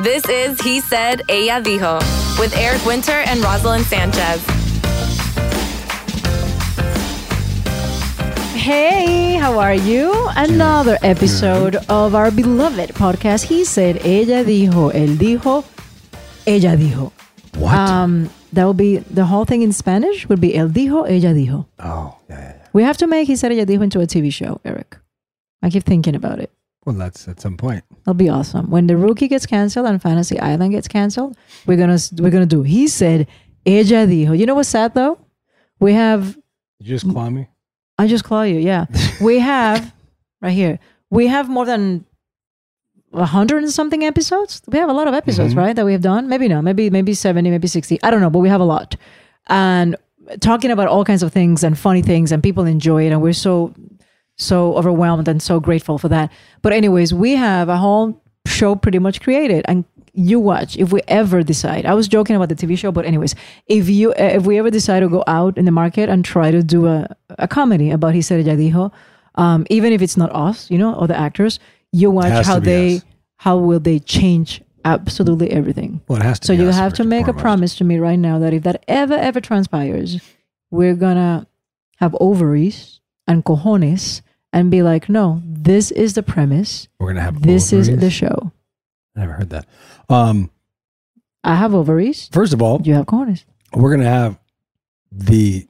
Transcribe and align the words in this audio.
This 0.00 0.24
is 0.28 0.60
He 0.60 0.80
Said, 0.80 1.22
Ella 1.28 1.60
Dijo 1.62 2.00
with 2.38 2.56
Eric 2.56 2.84
Winter 2.86 3.12
and 3.12 3.40
Roselyn 3.40 3.82
Sanchez. 3.82 4.42
Hey, 8.54 9.34
how 9.34 9.58
are 9.58 9.74
you? 9.74 10.28
Another 10.36 10.96
episode 11.02 11.76
of 11.88 12.14
our 12.14 12.30
beloved 12.30 12.90
podcast. 12.94 13.44
He 13.44 13.64
said, 13.64 13.96
ella 13.98 14.44
dijo, 14.44 14.92
él 14.92 15.18
dijo, 15.18 15.64
ella 16.46 16.76
dijo. 16.76 17.12
What? 17.58 17.74
Um, 17.74 18.30
that 18.52 18.64
would 18.66 18.76
be 18.76 18.98
the 18.98 19.26
whole 19.26 19.44
thing 19.44 19.62
in 19.62 19.72
Spanish 19.72 20.28
would 20.28 20.40
be 20.40 20.52
él 20.52 20.72
dijo, 20.72 21.04
ella 21.08 21.34
dijo. 21.34 21.66
oh, 21.80 22.16
yeah, 22.30 22.38
yeah, 22.38 22.48
yeah. 22.56 22.66
We 22.72 22.82
have 22.82 22.96
to 22.98 23.06
make 23.06 23.26
he 23.26 23.36
said 23.36 23.52
ella 23.52 23.66
dijo 23.66 23.82
into 23.82 24.00
a 24.00 24.06
TV 24.06 24.32
show, 24.32 24.60
Eric. 24.64 24.96
I 25.60 25.68
keep 25.70 25.84
thinking 25.84 26.14
about 26.14 26.38
it. 26.40 26.50
Well, 26.84 26.96
that's 26.96 27.28
at 27.28 27.40
some 27.40 27.56
point. 27.56 27.84
That'll 28.00 28.14
be 28.14 28.28
awesome. 28.28 28.68
When 28.70 28.86
the 28.88 28.96
rookie 28.96 29.28
gets 29.28 29.46
canceled 29.46 29.86
and 29.86 30.02
Fantasy 30.02 30.38
Island 30.40 30.72
gets 30.72 30.88
canceled, 30.88 31.36
we're 31.66 31.76
gonna 31.76 31.98
we're 32.18 32.30
gonna 32.30 32.46
do. 32.46 32.62
He 32.62 32.88
said, 32.88 33.28
ella 33.64 34.06
dijo. 34.06 34.36
You 34.36 34.46
know 34.46 34.54
what's 34.56 34.68
sad 34.68 34.94
though? 34.94 35.18
We 35.78 35.92
have 35.92 36.36
you 36.80 36.86
just 36.88 37.08
claw 37.08 37.30
me? 37.30 37.48
I 37.98 38.08
just 38.08 38.24
claw 38.24 38.42
you. 38.42 38.58
Yeah, 38.58 38.86
we 39.20 39.38
have 39.38 39.94
right 40.40 40.50
here. 40.52 40.80
We 41.10 41.28
have 41.28 41.48
more 41.48 41.64
than 41.66 42.04
a 43.12 43.26
hundred 43.26 43.62
and 43.62 43.70
something 43.72 44.02
episodes. 44.04 44.62
We 44.66 44.78
have 44.78 44.88
a 44.88 44.92
lot 44.94 45.06
of 45.06 45.14
episodes, 45.14 45.54
Mhm. 45.54 45.58
right? 45.58 45.76
That 45.76 45.84
we 45.84 45.92
have 45.92 46.00
done. 46.02 46.28
Maybe 46.28 46.48
no, 46.48 46.62
maybe 46.62 46.90
maybe 46.90 47.14
seventy, 47.14 47.50
maybe 47.50 47.68
sixty. 47.68 48.02
I 48.02 48.10
don't 48.10 48.20
know, 48.20 48.30
but 48.30 48.40
we 48.40 48.48
have 48.48 48.60
a 48.60 48.64
lot, 48.64 48.96
and 49.46 49.94
talking 50.40 50.70
about 50.72 50.88
all 50.88 51.04
kinds 51.04 51.22
of 51.22 51.32
things 51.32 51.62
and 51.62 51.78
funny 51.78 52.02
things, 52.02 52.32
and 52.32 52.42
people 52.42 52.64
enjoy 52.64 53.06
it, 53.06 53.10
and 53.12 53.20
we're 53.22 53.32
so 53.34 53.72
so 54.38 54.74
overwhelmed 54.76 55.28
and 55.28 55.42
so 55.42 55.60
grateful 55.60 55.98
for 55.98 56.08
that. 56.08 56.32
But 56.62 56.72
anyways, 56.72 57.12
we 57.14 57.36
have 57.36 57.68
a 57.68 57.76
whole 57.76 58.20
show 58.46 58.74
pretty 58.74 58.98
much 58.98 59.20
created, 59.20 59.64
and 59.68 59.84
you 60.14 60.40
watch 60.40 60.76
if 60.76 60.92
we 60.92 61.00
ever 61.08 61.42
decide. 61.42 61.86
I 61.86 61.94
was 61.94 62.08
joking 62.08 62.36
about 62.36 62.48
the 62.48 62.54
TV 62.54 62.76
show, 62.76 62.92
but 62.92 63.04
anyways, 63.04 63.34
if 63.66 63.88
you 63.88 64.12
if 64.16 64.44
we 64.44 64.58
ever 64.58 64.70
decide 64.70 65.00
to 65.00 65.08
go 65.08 65.24
out 65.26 65.56
in 65.56 65.64
the 65.64 65.70
market 65.70 66.08
and 66.08 66.24
try 66.24 66.50
to 66.50 66.62
do 66.62 66.86
a 66.86 67.08
a 67.38 67.48
comedy 67.48 67.90
about 67.90 68.14
He 68.14 68.22
Said 68.22 68.44
Dijo, 68.44 68.92
um, 69.36 69.66
even 69.70 69.92
if 69.92 70.02
it's 70.02 70.16
not 70.16 70.34
us, 70.34 70.70
you 70.70 70.78
know, 70.78 70.94
or 70.94 71.06
the 71.06 71.16
actors, 71.18 71.58
you 71.92 72.10
watch 72.10 72.44
how 72.44 72.58
they 72.58 72.96
us. 72.96 73.04
how 73.36 73.56
will 73.56 73.80
they 73.80 73.98
change 73.98 74.62
absolutely 74.84 75.50
everything. 75.50 76.00
Well, 76.08 76.20
it 76.20 76.24
has 76.24 76.40
to 76.40 76.46
So 76.48 76.52
you 76.52 76.66
have 76.68 76.94
to 76.94 77.04
make 77.04 77.28
a 77.28 77.32
promise 77.32 77.76
to 77.76 77.84
me 77.84 77.98
right 77.98 78.18
now 78.18 78.38
that 78.40 78.52
if 78.52 78.64
that 78.64 78.84
ever 78.88 79.14
ever 79.14 79.40
transpires, 79.40 80.20
we're 80.70 80.96
gonna 80.96 81.46
have 81.98 82.16
ovaries 82.20 83.00
and 83.26 83.44
cojones 83.44 84.22
and 84.52 84.70
be 84.70 84.82
like, 84.82 85.08
no, 85.08 85.40
this 85.44 85.90
is 85.90 86.14
the 86.14 86.22
premise. 86.22 86.88
We're 86.98 87.08
gonna 87.08 87.22
have 87.22 87.42
This 87.42 87.72
is 87.72 87.88
the 87.88 88.10
show. 88.10 88.52
I 89.16 89.20
never 89.20 89.32
heard 89.32 89.50
that. 89.50 89.66
Um, 90.08 90.50
I 91.44 91.54
have 91.56 91.74
ovaries. 91.74 92.28
first 92.32 92.52
of 92.52 92.62
all, 92.62 92.80
You 92.82 92.94
have 92.94 93.06
cojones. 93.06 93.44
we're 93.74 93.90
gonna 93.90 94.08
have 94.08 94.38
the 95.10 95.66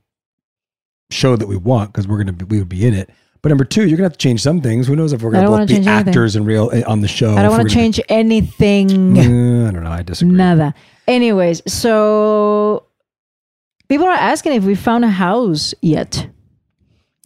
show 1.10 1.36
that 1.36 1.46
we 1.46 1.56
want 1.56 1.92
because 1.92 2.06
we're 2.08 2.18
gonna 2.18 2.32
be, 2.32 2.44
we 2.44 2.58
would 2.58 2.68
be 2.68 2.86
in 2.86 2.94
it. 2.94 3.10
But 3.42 3.48
number 3.48 3.64
two, 3.64 3.86
you're 3.88 3.96
gonna 3.96 4.04
have 4.06 4.12
to 4.12 4.18
change 4.18 4.40
some 4.40 4.60
things. 4.60 4.86
Who 4.86 4.94
knows 4.94 5.12
if 5.12 5.20
we're 5.22 5.32
gonna 5.32 5.48
both 5.48 5.66
be 5.68 5.74
change 5.74 5.86
anything. 5.88 6.08
actors 6.08 6.36
in 6.36 6.44
real 6.44 6.70
eh, 6.72 6.82
on 6.86 7.00
the 7.00 7.08
show? 7.08 7.34
I 7.36 7.42
don't 7.42 7.50
want 7.50 7.68
to 7.68 7.74
change 7.74 8.00
anything. 8.08 9.14
Be, 9.14 9.20
Uh, 9.20 9.68
I 9.68 9.70
don't 9.72 9.82
know. 9.82 9.90
I 9.90 10.02
disagree. 10.02 10.36
Nada. 10.36 10.74
Anyways, 11.08 11.60
so 11.66 12.86
people 13.88 14.06
are 14.06 14.12
asking 14.12 14.52
if 14.52 14.62
we 14.64 14.74
found 14.76 15.04
a 15.04 15.10
house 15.10 15.74
yet. 15.82 16.28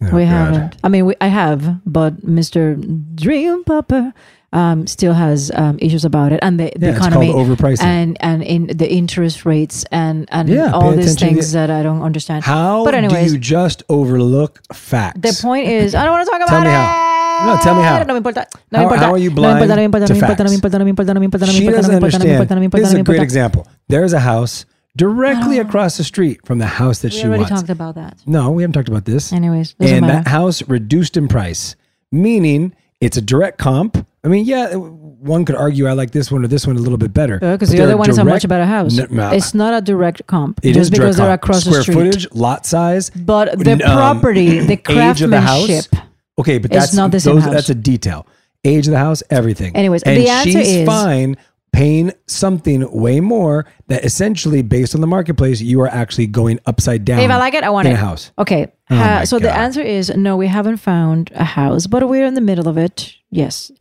Oh, 0.01 0.15
we 0.15 0.23
God. 0.25 0.29
haven't. 0.29 0.77
I 0.83 0.89
mean, 0.89 1.05
we, 1.07 1.15
I 1.21 1.27
have, 1.27 1.81
but 1.85 2.21
Mr. 2.25 2.77
Dream 3.15 3.63
Papa 3.63 4.13
um, 4.53 4.85
still 4.85 5.13
has 5.13 5.51
um, 5.55 5.77
issues 5.81 6.05
about 6.05 6.31
it, 6.31 6.39
and 6.43 6.59
the, 6.59 6.71
the 6.75 6.85
Yeah, 6.85 6.89
it's 6.95 6.99
economy, 6.99 7.31
called 7.33 7.47
overpricing. 7.49 7.83
and 7.83 8.17
and 8.21 8.43
in 8.43 8.67
the 8.67 8.87
interest 8.89 9.43
rates, 9.45 9.85
and 9.91 10.27
and 10.31 10.47
Yeah, 10.49 10.71
all 10.71 10.91
these 10.95 11.15
things 11.19 11.51
the- 11.51 11.57
that 11.59 11.69
I 11.71 11.81
don't 11.83 12.01
understand. 12.03 12.43
How 12.45 12.85
But 12.85 12.93
anyways, 12.93 13.27
do 13.27 13.33
you 13.33 13.39
just 13.39 13.83
overlook 13.89 14.61
facts? 14.71 15.19
the 15.19 15.33
point 15.41 15.67
is, 15.67 15.95
I 15.95 16.03
don't 16.05 16.13
want 16.13 16.25
to 16.25 16.31
talk 16.31 16.39
Tell 16.47 16.57
about 16.61 16.63
me 16.63 16.69
it. 16.69 16.77
how. 16.77 17.47
No, 17.55 17.61
tell 17.61 17.75
me 17.75 17.83
how. 17.83 18.03
No 18.03 18.13
me 18.13 18.17
importa. 18.17 18.45
No 18.71 18.77
How- 18.79 18.79
me 18.79 18.83
importa. 18.85 19.05
how 19.05 19.11
are 19.13 19.17
you 19.17 19.29
No 19.31 19.41
me 19.41 19.47
importa, 19.49 19.75
no 19.75 19.81
me 19.81 19.87
blind 19.87 19.93
importa, 19.93 20.05
to 20.07 20.13
no 20.13 20.13
me 20.13 20.21
importa, 20.21 20.43
no 20.43 20.43
me 20.45 20.49
facts? 20.49 20.55
importa, 20.55 20.77
no 20.77 20.85
me 20.85 20.89
importa, 20.91 21.13
no 21.13 21.19
me 21.19 21.25
importa, 21.25 21.45
no 21.45 21.51
me 21.51 21.57
She 21.57 21.65
importa, 21.65 21.77
doesn't 21.77 21.91
no 21.91 21.99
me 21.99 22.05
importa, 22.05 22.17
no 22.17 22.25
me 22.25 22.31
understand. 22.31 22.37
importa, 22.37 22.55
no 22.55 22.59
me 22.61 22.65
importa, 22.65 22.81
This 22.81 22.87
is 22.89 22.93
no 22.93 22.97
me 22.97 23.01
a 23.01 23.03
great 23.03 23.15
importa. 23.17 23.23
example. 23.23 23.67
There's 23.89 24.13
a 24.13 24.19
house 24.19 24.65
directly 24.97 25.59
across 25.59 25.95
the 25.97 26.03
street 26.03 26.45
from 26.45 26.57
the 26.59 26.65
house 26.65 26.99
that 26.99 27.13
We 27.13 27.19
she 27.19 27.25
already 27.27 27.43
wants. 27.43 27.55
talked 27.61 27.69
about 27.69 27.95
that. 27.95 28.17
No, 28.25 28.51
we 28.51 28.63
haven't 28.63 28.73
talked 28.73 28.89
about 28.89 29.05
this. 29.05 29.31
Anyways, 29.31 29.73
doesn't 29.73 29.95
and 29.97 30.05
matter. 30.07 30.23
that 30.23 30.29
house 30.29 30.61
reduced 30.67 31.15
in 31.15 31.27
price, 31.29 31.75
meaning 32.11 32.73
it's 32.99 33.15
a 33.17 33.21
direct 33.21 33.57
comp. 33.57 34.05
I 34.23 34.27
mean, 34.27 34.45
yeah, 34.45 34.73
one 34.73 35.45
could 35.45 35.55
argue 35.55 35.87
I 35.87 35.93
like 35.93 36.11
this 36.11 36.31
one 36.31 36.43
or 36.43 36.47
this 36.47 36.67
one 36.67 36.75
a 36.75 36.79
little 36.79 36.97
bit 36.97 37.13
better 37.13 37.35
Because 37.39 37.59
but 37.59 37.67
the 37.69 37.77
they're 37.77 37.85
other 37.85 37.97
one 37.97 38.09
is 38.09 38.17
a 38.17 38.25
much 38.25 38.47
better 38.47 38.65
house. 38.65 38.93
No, 39.09 39.31
it's 39.31 39.53
not 39.53 39.73
a 39.73 39.81
direct 39.81 40.25
comp. 40.27 40.59
it 40.63 40.73
just 40.73 40.79
is 40.79 40.89
direct 40.89 40.99
because 41.01 41.17
they're 41.17 41.27
comp. 41.27 41.43
across 41.43 41.61
Square 41.63 41.77
the 41.77 41.83
street. 41.83 41.93
footage, 41.95 42.31
lot 42.33 42.65
size, 42.65 43.09
But 43.11 43.57
the 43.59 43.73
um, 43.73 43.79
property, 43.79 44.59
the 44.59 44.73
age 44.89 45.21
of 45.21 45.29
the 45.29 45.39
house. 45.41 45.65
craftsmanship. 45.67 46.05
Okay, 46.39 46.57
but 46.57 46.71
that's 46.71 46.93
not 46.93 47.11
the 47.11 47.19
same 47.19 47.35
those, 47.35 47.43
house. 47.45 47.53
that's 47.53 47.69
a 47.69 47.75
detail. 47.75 48.27
Age 48.63 48.87
of 48.87 48.91
the 48.91 48.97
house, 48.99 49.23
everything. 49.29 49.75
Anyways, 49.75 50.03
and 50.03 50.17
the 50.17 50.27
answer 50.29 50.51
she's 50.51 50.67
is- 50.67 50.85
fine 50.87 51.37
paying 51.71 52.11
something 52.27 52.89
way 52.91 53.19
more 53.19 53.65
that 53.87 54.03
essentially, 54.03 54.61
based 54.61 54.95
on 54.95 55.01
the 55.01 55.07
marketplace, 55.07 55.61
you 55.61 55.79
are 55.81 55.87
actually 55.87 56.27
going 56.27 56.59
upside 56.65 57.05
down. 57.05 57.19
If 57.19 57.29
I 57.31 57.37
like 57.37 57.53
it, 57.53 57.63
I 57.63 57.69
want 57.69 57.87
in 57.87 57.93
it. 57.93 57.95
a 57.95 57.99
house. 57.99 58.31
Okay. 58.37 58.71
Oh 58.89 58.95
my 58.95 59.23
so 59.25 59.37
the 59.37 59.51
answer 59.53 59.81
is 59.81 60.09
no, 60.15 60.37
we 60.37 60.47
haven't 60.47 60.77
found 60.77 61.31
a 61.35 61.43
house, 61.43 61.87
but 61.87 62.07
we're 62.07 62.25
in 62.25 62.33
the 62.33 62.41
middle 62.41 62.67
of 62.67 62.77
it. 62.77 63.13
Yes. 63.29 63.71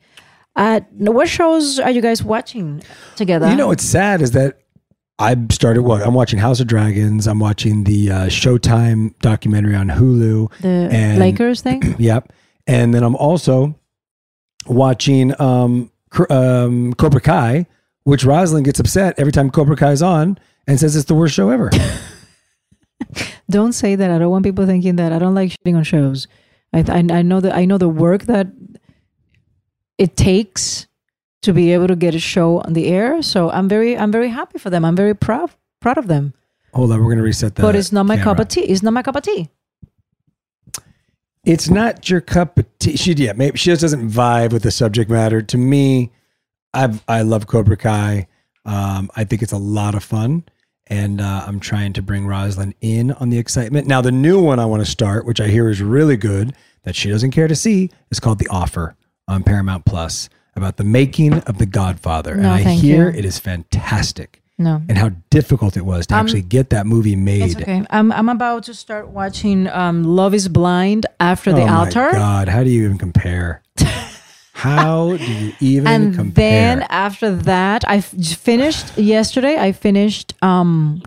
Uh, 0.57 0.81
what 0.99 1.29
shows 1.29 1.79
are 1.79 1.91
you 1.91 2.01
guys 2.01 2.23
watching 2.23 2.83
together? 3.15 3.49
You 3.49 3.57
know, 3.57 3.69
what's 3.69 3.85
sad 3.85 4.23
is 4.23 4.31
that 4.33 4.59
I 5.19 5.37
started 5.51 5.83
what 5.83 6.03
I'm 6.03 6.15
watching 6.15 6.39
House 6.39 6.61
of 6.61 6.67
Dragons. 6.67 7.27
I'm 7.27 7.39
watching 7.39 7.85
the 7.85 8.11
uh, 8.11 8.27
Showtime 8.27 9.19
documentary 9.21 9.75
on 9.75 9.89
Hulu. 9.89 10.51
the 10.61 10.89
and- 10.93 11.19
Lakers 11.19 11.63
thing. 11.63 11.95
Yep. 11.99 12.33
And 12.67 12.93
then 12.93 13.03
I'm 13.05 13.15
also 13.17 13.79
watching 14.67 15.39
um, 15.41 15.91
um, 16.29 16.93
Cobra 16.95 17.21
Kai, 17.21 17.67
which 18.07 18.23
Roselyn 18.23 18.63
gets 18.63 18.79
upset 18.79 19.19
every 19.19 19.33
time 19.33 19.51
Cobra 19.51 19.75
Kai 19.75 19.91
is 19.91 20.01
on 20.01 20.39
and 20.69 20.79
says 20.79 20.95
it's 20.95 21.07
the 21.07 21.15
worst 21.15 21.35
show 21.35 21.51
ever. 21.51 21.71
don't 23.51 23.73
say 23.73 23.97
that. 23.97 24.13
I 24.13 24.19
don't 24.19 24.31
want 24.31 24.45
people 24.45 24.65
thinking 24.65 24.95
that 24.95 25.13
I 25.13 25.19
don't 25.19 25.35
like 25.35 25.51
shitting 25.51 25.77
on 25.77 25.83
shows. 25.83 26.29
I 26.73 26.85
I, 26.87 27.19
I 27.19 27.23
know 27.23 27.41
that 27.41 27.53
I 27.57 27.65
know 27.65 27.79
the 27.79 27.89
work 27.89 28.23
that 28.27 28.47
it 29.99 30.17
takes 30.17 30.87
to 31.43 31.53
be 31.53 31.73
able 31.73 31.89
to 31.89 31.97
get 31.97 32.15
a 32.15 32.21
show 32.21 32.61
on 32.61 32.75
the 32.75 32.87
air. 32.87 33.23
So 33.23 33.51
I'm 33.51 33.69
very 33.69 33.99
I'm 33.99 34.13
very 34.13 34.29
happy 34.29 34.61
for 34.61 34.71
them. 34.71 34.85
I'm 34.85 34.95
very 34.95 35.15
proud 35.17 35.51
proud 35.81 35.99
of 35.99 36.07
them. 36.07 36.33
Hold 36.75 36.93
on, 36.93 37.03
we're 37.03 37.11
gonna 37.11 37.25
reset 37.25 37.57
that. 37.57 37.63
but 37.63 37.75
it's 37.75 37.91
not 37.91 38.07
my 38.07 38.19
cup 38.19 38.39
of 38.39 38.47
tea. 38.47 38.61
It's 38.61 38.85
not 38.85 38.93
my 38.93 39.03
cup 39.03 39.17
of 39.17 39.25
tea. 39.25 39.51
It's 41.45 41.69
not 41.69 42.09
your 42.09 42.21
cup 42.21 42.57
of 42.57 42.67
tea. 42.79 42.97
She 42.97 43.15
yeah, 43.15 43.33
maybe 43.33 43.59
she 43.59 43.71
just 43.71 43.83
doesn't 43.83 44.09
vibe 44.09 44.53
with 44.53 44.63
the 44.63 44.71
subject 44.71 45.11
matter. 45.11 45.43
To 45.43 45.59
me, 45.59 46.13
I 46.77 47.01
I 47.19 47.23
love 47.23 47.47
Cobra 47.47 47.77
Kai. 47.77 48.29
Um, 48.65 49.11
I 49.17 49.25
think 49.25 49.43
it's 49.43 49.53
a 49.53 49.59
lot 49.59 49.95
of 49.95 50.03
fun, 50.05 50.45
and 50.89 51.21
uh, 51.21 51.45
I'm 51.47 51.61
trying 51.61 51.93
to 51.95 52.03
bring 52.03 52.25
Roselyn 52.27 52.75
in 52.81 53.13
on 53.13 53.31
the 53.31 53.39
excitement. 53.39 53.87
Now, 53.87 54.01
the 54.01 54.11
new 54.13 54.41
one 54.43 54.59
I 54.59 54.67
want 54.67 54.85
to 54.85 54.91
start, 54.91 55.25
which 55.25 55.41
I 55.41 55.47
hear 55.49 55.69
is 55.71 55.81
really 55.81 56.17
good, 56.17 56.53
that 56.83 56.97
she 56.97 57.09
doesn't 57.11 57.31
care 57.31 57.47
to 57.49 57.55
see, 57.55 57.91
is 58.11 58.19
called 58.21 58.39
The 58.41 58.49
Offer 58.49 58.97
on 59.29 59.43
Paramount 59.45 59.85
Plus 59.85 60.29
about 60.57 60.77
the 60.79 60.85
making 60.85 61.35
of 61.35 61.59
The 61.59 61.67
Godfather, 61.67 62.33
and 62.33 62.43
No, 62.43 62.53
I 62.53 62.65
thank 62.65 62.81
hear 62.81 63.11
you. 63.11 63.17
it 63.19 63.25
is 63.25 63.39
fantastic, 63.39 64.43
No. 64.59 64.83
and 64.89 64.99
how 64.99 65.11
difficult 65.31 65.77
it 65.77 65.85
was 65.85 66.07
to 66.09 66.15
Um, 66.17 66.21
actually 66.27 66.43
get 66.43 66.71
that 66.71 66.87
movie 66.87 67.15
made. 67.17 67.61
Okay. 67.61 67.85
I'm 67.91 68.11
I'm 68.11 68.29
about 68.29 68.65
to 68.65 68.75
start 68.75 69.09
watching 69.11 69.69
um, 69.69 70.03
Love 70.03 70.35
Is 70.35 70.49
Blind 70.49 71.07
after 71.21 71.53
the 71.53 71.63
oh 71.63 71.69
altar. 71.81 72.07
my 72.13 72.19
God, 72.19 72.49
how 72.49 72.65
do 72.65 72.71
you 72.71 72.85
even 72.85 72.99
compare? 72.99 73.63
how 74.57 75.17
do 75.19 75.33
you 75.33 75.53
even 75.61 75.87
and 75.87 76.15
compare? 76.15 76.77
then 76.77 76.87
after 76.89 77.29
that 77.53 77.85
I 77.87 78.01
finished 78.01 78.97
yesterday 78.97 79.59
i 79.59 79.71
finished 79.73 80.33
um 80.43 81.03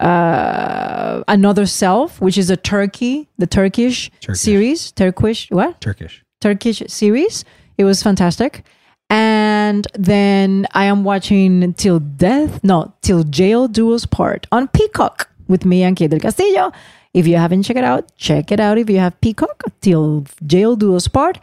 uh 0.00 1.22
another 1.28 1.66
self 1.66 2.20
which 2.20 2.38
is 2.38 2.48
a 2.48 2.56
turkey 2.56 3.28
the 3.38 3.46
turkish, 3.46 4.10
Turkish. 4.20 4.40
series. 4.40 4.92
Turkish 4.92 5.50
what? 5.50 5.80
Turkish. 5.80 6.24
turkish 6.40 6.82
series. 6.88 7.44
It 7.76 7.84
was 7.84 8.02
fantastic. 8.02 8.64
And 9.10 9.86
then 9.94 10.66
i 10.72 10.84
am 10.84 11.04
watching 11.04 11.74
till 11.74 11.98
death 12.00 12.62
no 12.64 12.92
till 13.02 13.24
jail 13.24 13.68
do 13.68 13.92
us 13.94 14.06
part 14.06 14.46
on 14.52 14.68
peacock 14.68 15.28
with 15.48 15.64
me 15.66 15.82
and 15.82 15.96
Kate 15.96 16.10
del 16.10 16.20
castillo. 16.20 16.72
If 17.12 17.26
you 17.26 17.36
haven't 17.36 17.64
checked 17.64 17.78
it 17.78 17.84
out 17.84 18.04
check 18.16 18.50
it 18.52 18.60
out. 18.60 18.78
If 18.78 18.88
you 18.88 19.00
have 19.00 19.20
peacock 19.20 19.64
till 19.82 20.24
jail 20.46 20.76
do 20.76 20.96
us 20.96 21.08
part 21.08 21.38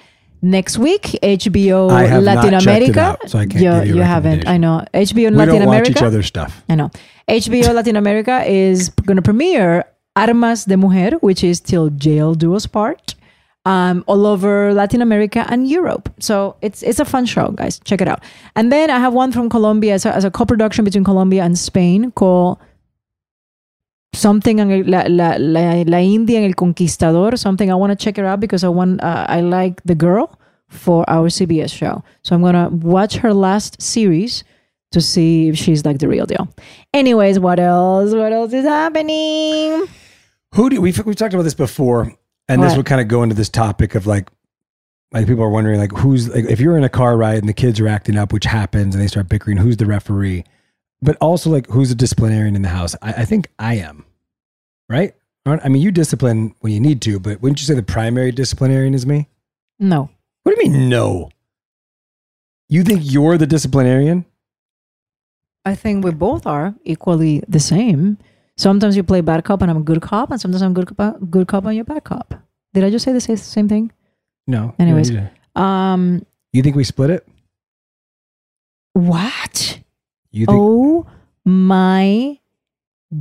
next 0.52 0.78
week 0.78 1.04
hbo 1.22 1.90
I 1.92 2.04
have 2.14 2.24
not 2.24 2.36
latin 2.36 2.54
america 2.54 3.02
out, 3.02 3.30
so 3.30 3.40
I 3.40 3.46
can't 3.46 3.64
you, 3.64 3.74
you 3.90 3.96
you 3.98 4.02
haven't 4.02 4.48
i 4.48 4.58
know 4.58 4.76
hbo 4.94 5.16
We 5.16 5.30
latin 5.30 5.56
don't 5.56 5.68
watch 5.68 5.76
america 5.76 5.92
each 5.92 6.08
other's 6.10 6.28
stuff. 6.28 6.52
I 6.70 6.76
know. 6.76 6.90
HBO 7.28 7.74
Latin 7.80 7.98
America 7.98 8.44
is 8.48 8.90
going 9.06 9.18
to 9.18 9.22
premiere 9.22 9.84
Armas 10.16 10.66
de 10.66 10.78
Mujer, 10.78 11.18
which 11.20 11.44
is 11.44 11.60
till 11.60 11.90
jail 11.90 12.36
do 12.36 12.56
us 12.56 12.66
part, 12.66 13.16
um, 13.66 14.04
all 14.08 14.26
over 14.26 14.74
Latin 14.74 15.02
America 15.02 15.46
and 15.50 15.68
Europe. 15.70 16.08
So 16.20 16.56
it's 16.62 16.82
it's 16.84 17.00
a 17.02 17.06
fun 17.06 17.26
show, 17.26 17.52
guys. 17.52 17.80
Check 17.84 18.02
it 18.02 18.08
out. 18.08 18.24
And 18.56 18.72
then 18.72 18.90
I 18.90 19.00
have 19.00 19.14
one 19.14 19.32
from 19.34 19.50
Colombia 19.50 19.94
as 19.96 20.06
a, 20.06 20.16
as 20.16 20.24
a 20.24 20.32
co-production 20.32 20.86
between 20.86 21.04
Colombia 21.04 21.44
and 21.44 21.60
Spain 21.60 22.12
called 22.12 22.58
something 24.14 24.60
en 24.62 24.72
el- 24.72 24.88
la, 24.88 25.04
la, 25.10 25.36
la, 25.38 25.84
la 25.86 26.00
India 26.00 26.40
en 26.40 26.46
el 26.46 26.54
Conquistador. 26.54 27.38
Something 27.38 27.70
I 27.70 27.76
want 27.76 27.92
to 27.92 28.00
check 28.04 28.18
it 28.18 28.24
out 28.24 28.40
because 28.40 28.64
I 28.64 28.70
want 28.70 29.04
uh, 29.04 29.26
I 29.28 29.42
like 29.42 29.84
the 29.84 29.96
girl 29.96 30.37
for 30.70 31.10
our 31.10 31.30
CBS 31.30 31.74
show. 31.74 32.04
So 32.24 32.36
I'm 32.36 32.42
gonna 32.42 32.70
watch 32.70 33.18
her 33.18 33.34
last 33.34 33.82
series 33.82 34.44
to 34.92 35.02
see 35.02 35.50
if 35.50 35.58
she's 35.58 35.86
like 35.86 36.00
the 36.00 36.08
real 36.08 36.26
deal. 36.26 36.48
Anyways, 36.94 37.40
what 37.40 37.60
else? 37.60 38.14
What 38.14 38.32
else 38.34 38.54
is 38.54 38.66
happening? 38.66 39.88
Who 40.56 40.70
do 40.70 40.82
we've 40.82 41.06
we've 41.06 41.16
talked 41.16 41.34
about 41.34 41.44
this 41.44 41.54
before, 41.54 42.14
and 42.48 42.64
this 42.64 42.76
would 42.76 42.86
kind 42.86 43.02
of 43.02 43.08
go 43.08 43.24
into 43.24 43.36
this 43.36 43.50
topic 43.50 43.96
of 43.96 44.08
like, 44.08 44.30
like 45.12 45.28
people 45.28 45.44
are 45.44 45.50
wondering 45.50 45.80
like 45.80 45.92
who's 45.92 46.30
like 46.30 46.46
if 46.46 46.60
you're 46.60 46.78
in 46.78 46.84
a 46.84 46.90
car 46.90 47.18
ride 47.18 47.40
and 47.40 47.50
the 47.50 47.54
kids 47.54 47.80
are 47.80 47.88
acting 47.88 48.18
up, 48.18 48.32
which 48.32 48.46
happens, 48.46 48.96
and 48.96 49.04
they 49.04 49.08
start 49.08 49.28
bickering, 49.30 49.58
who's 49.58 49.78
the 49.78 49.86
referee? 49.86 50.44
But 51.02 51.18
also 51.18 51.50
like 51.50 51.68
who's 51.68 51.90
the 51.90 51.96
disciplinarian 51.96 52.56
in 52.56 52.62
the 52.62 52.70
house? 52.70 52.96
I, 53.02 53.14
I 53.14 53.26
think 53.26 53.50
I 53.60 53.76
am, 53.76 54.06
right? 54.90 55.14
I 55.46 55.70
mean, 55.70 55.82
you 55.82 55.92
discipline 55.92 56.56
when 56.60 56.74
you 56.74 56.80
need 56.82 57.02
to, 57.04 57.20
but 57.20 57.42
wouldn't 57.42 57.62
you 57.62 57.66
say 57.66 57.74
the 57.74 57.84
primary 57.84 58.34
disciplinarian 58.34 58.94
is 58.94 59.06
me? 59.06 59.30
No. 59.80 60.10
What 60.48 60.56
do 60.56 60.64
you 60.64 60.72
mean 60.72 60.88
no? 60.88 61.30
You 62.70 62.82
think 62.82 63.02
you're 63.04 63.38
the 63.38 63.46
disciplinarian? 63.46 64.24
I 65.66 65.76
think 65.76 66.06
we 66.06 66.12
both 66.12 66.48
are 66.48 66.74
equally 66.86 67.44
the 67.50 67.60
same. 67.60 68.18
Sometimes 68.56 68.96
you 68.96 69.04
play 69.04 69.20
bad 69.20 69.44
cop 69.44 69.62
and 69.62 69.70
I'm 69.70 69.76
a 69.76 69.82
good 69.82 70.02
cop, 70.02 70.32
and 70.32 70.40
sometimes 70.40 70.62
I'm 70.62 70.74
good 70.74 70.96
cop, 70.96 71.18
good 71.30 71.50
cop 71.50 71.66
and 71.66 71.76
you're 71.76 71.84
bad 71.84 72.06
cop. 72.06 72.34
Did 72.74 72.86
I 72.86 72.90
just 72.90 73.04
say 73.04 73.12
the 73.12 73.20
same 73.20 73.68
thing? 73.68 73.92
No. 74.48 74.74
Anyways. 74.80 75.10
you, 75.10 75.28
Um, 75.58 76.26
you 76.54 76.64
think 76.64 76.78
we 76.78 76.86
split 76.86 77.10
it? 77.10 77.28
what? 78.94 79.82
You 80.32 80.46
think? 80.46 80.58
Oh 80.58 81.08
my 81.44 82.40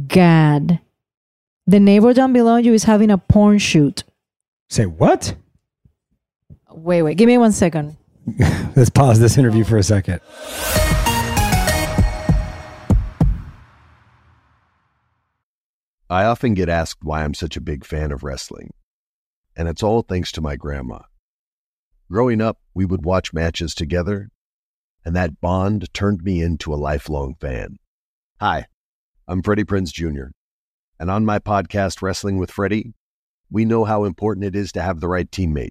god! 0.07 0.79
The 1.67 1.81
neighbor 1.81 2.15
down 2.15 2.33
below 2.33 2.55
you 2.55 2.73
is 2.73 2.85
having 2.85 3.11
a 3.11 3.19
porn 3.19 3.59
shoot. 3.59 4.05
Say 4.71 4.87
what? 4.87 5.35
Wait, 6.77 7.01
wait, 7.01 7.17
give 7.17 7.27
me 7.27 7.39
one 7.39 7.53
second. 7.53 7.97
Let's 8.77 8.91
pause 8.91 9.19
this 9.19 9.39
interview 9.39 9.65
for 9.65 9.79
a 9.79 9.83
second. 9.83 10.21
I 16.11 16.25
often 16.25 16.53
get 16.53 16.69
asked 16.69 17.03
why 17.03 17.25
I'm 17.25 17.33
such 17.33 17.57
a 17.57 17.63
big 17.63 17.87
fan 17.87 18.13
of 18.13 18.23
wrestling, 18.23 18.75
and 19.57 19.69
it's 19.69 19.83
all 19.83 20.03
thanks 20.03 20.31
to 20.33 20.43
my 20.43 20.57
grandma. 20.57 20.99
Growing 22.11 22.43
up, 22.43 22.59
we 22.75 22.85
would 22.85 23.07
watch 23.07 23.33
matches 23.33 23.75
together, 23.75 24.29
and 25.03 25.17
that 25.17 25.41
bond 25.41 25.93
turned 25.95 26.23
me 26.25 26.43
into 26.43 26.75
a 26.75 26.77
lifelong 26.77 27.37
fan. 27.41 27.79
Hi, 28.39 28.67
I'm 29.27 29.43
Freddie 29.43 29.65
Prinze 29.65 29.95
Jr., 29.95 30.27
and 31.01 31.11
on 31.11 31.25
my 31.25 31.39
podcast, 31.39 32.03
Wrestling 32.03 32.37
with 32.37 32.51
Freddie, 32.51 32.93
we 33.51 33.65
know 33.65 33.85
how 33.87 34.05
important 34.05 34.45
it 34.45 34.55
is 34.55 34.73
to 34.73 34.83
have 34.83 35.01
the 35.01 35.09
right 35.09 35.31
teammate 35.31 35.71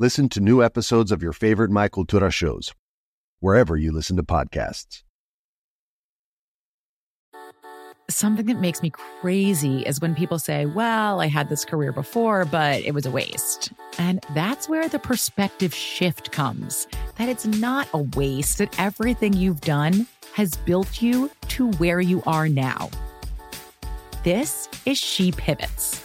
Listen 0.00 0.28
to 0.30 0.40
new 0.40 0.60
episodes 0.60 1.12
of 1.12 1.22
your 1.22 1.32
favorite 1.32 1.70
My 1.70 1.88
Cultura 1.88 2.32
shows, 2.32 2.74
wherever 3.38 3.76
you 3.76 3.92
listen 3.92 4.16
to 4.16 4.24
podcasts. 4.24 5.04
Something 8.10 8.46
that 8.46 8.58
makes 8.58 8.82
me 8.82 8.90
crazy 8.90 9.82
is 9.82 10.00
when 10.00 10.16
people 10.16 10.40
say, 10.40 10.66
Well, 10.66 11.20
I 11.20 11.28
had 11.28 11.48
this 11.48 11.64
career 11.64 11.92
before, 11.92 12.44
but 12.44 12.82
it 12.82 12.92
was 12.92 13.06
a 13.06 13.10
waste. 13.12 13.72
And 13.96 14.20
that's 14.34 14.68
where 14.68 14.88
the 14.88 14.98
perspective 14.98 15.72
shift 15.72 16.32
comes 16.32 16.88
that 17.16 17.28
it's 17.28 17.46
not 17.46 17.86
a 17.94 17.98
waste, 17.98 18.58
that 18.58 18.76
everything 18.80 19.32
you've 19.32 19.60
done 19.60 20.08
has 20.32 20.56
built 20.56 21.00
you 21.00 21.30
to 21.50 21.70
where 21.74 22.00
you 22.00 22.20
are 22.26 22.48
now. 22.48 22.90
This 24.24 24.68
is 24.86 24.98
She 24.98 25.30
Pivots, 25.30 26.04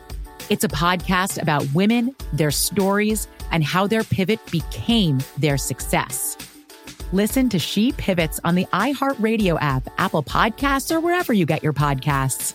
It's 0.51 0.65
a 0.65 0.67
podcast 0.67 1.41
about 1.41 1.65
women, 1.73 2.13
their 2.33 2.51
stories, 2.51 3.29
and 3.51 3.63
how 3.63 3.87
their 3.87 4.03
pivot 4.03 4.37
became 4.51 5.19
their 5.37 5.57
success. 5.57 6.35
Listen 7.13 7.47
to 7.47 7.57
She 7.57 7.93
Pivots 7.93 8.37
on 8.43 8.55
the 8.55 8.65
iHeartRadio 8.73 9.57
app, 9.61 9.87
Apple 9.97 10.23
Podcasts, 10.23 10.93
or 10.93 10.99
wherever 10.99 11.31
you 11.31 11.45
get 11.45 11.63
your 11.63 11.71
podcasts. 11.71 12.53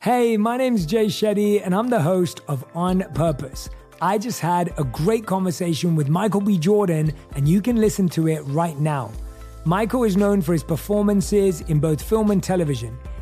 Hey, 0.00 0.36
my 0.36 0.56
name's 0.56 0.84
Jay 0.84 1.06
Shetty, 1.06 1.64
and 1.64 1.76
I'm 1.76 1.86
the 1.86 2.02
host 2.02 2.40
of 2.48 2.64
On 2.74 3.04
Purpose. 3.14 3.70
I 4.00 4.18
just 4.18 4.40
had 4.40 4.74
a 4.80 4.82
great 4.82 5.26
conversation 5.26 5.94
with 5.94 6.08
Michael 6.08 6.40
B. 6.40 6.58
Jordan, 6.58 7.12
and 7.36 7.48
you 7.48 7.62
can 7.62 7.76
listen 7.76 8.08
to 8.08 8.26
it 8.26 8.40
right 8.46 8.80
now. 8.80 9.12
Michael 9.64 10.02
is 10.02 10.16
known 10.16 10.42
for 10.42 10.54
his 10.54 10.64
performances 10.64 11.60
in 11.60 11.78
both 11.78 12.02
film 12.02 12.32
and 12.32 12.42
television. 12.42 12.98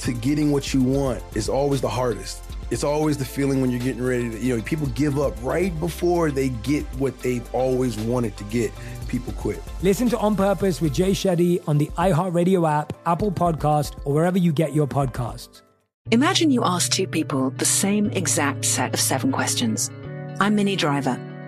to 0.00 0.12
getting 0.12 0.52
what 0.52 0.72
you 0.74 0.82
want 0.82 1.22
is 1.34 1.48
always 1.48 1.80
the 1.80 1.88
hardest. 1.88 2.42
It's 2.70 2.84
always 2.84 3.16
the 3.16 3.24
feeling 3.24 3.60
when 3.60 3.70
you're 3.70 3.80
getting 3.80 4.02
ready 4.02 4.28
to, 4.30 4.38
you 4.38 4.56
know, 4.56 4.62
people 4.62 4.88
give 4.88 5.18
up 5.18 5.34
right 5.42 5.78
before 5.78 6.30
they 6.30 6.48
get 6.48 6.84
what 6.98 7.18
they've 7.20 7.54
always 7.54 7.96
wanted 7.98 8.36
to 8.38 8.44
get. 8.44 8.72
People 9.08 9.32
quit. 9.34 9.62
Listen 9.82 10.08
to 10.08 10.18
On 10.18 10.34
Purpose 10.34 10.80
with 10.80 10.92
Jay 10.92 11.12
Shetty 11.12 11.62
on 11.68 11.78
the 11.78 11.86
iHeartRadio 11.96 12.68
app, 12.68 12.92
Apple 13.06 13.30
Podcast, 13.30 13.96
or 14.04 14.14
wherever 14.14 14.36
you 14.36 14.52
get 14.52 14.74
your 14.74 14.88
podcasts. 14.88 15.62
Imagine 16.10 16.50
you 16.50 16.62
ask 16.64 16.92
two 16.92 17.06
people 17.06 17.50
the 17.50 17.64
same 17.64 18.10
exact 18.10 18.64
set 18.64 18.94
of 18.94 19.00
seven 19.00 19.30
questions. 19.30 19.90
I'm 20.40 20.54
Minnie 20.56 20.76
Driver, 20.76 21.18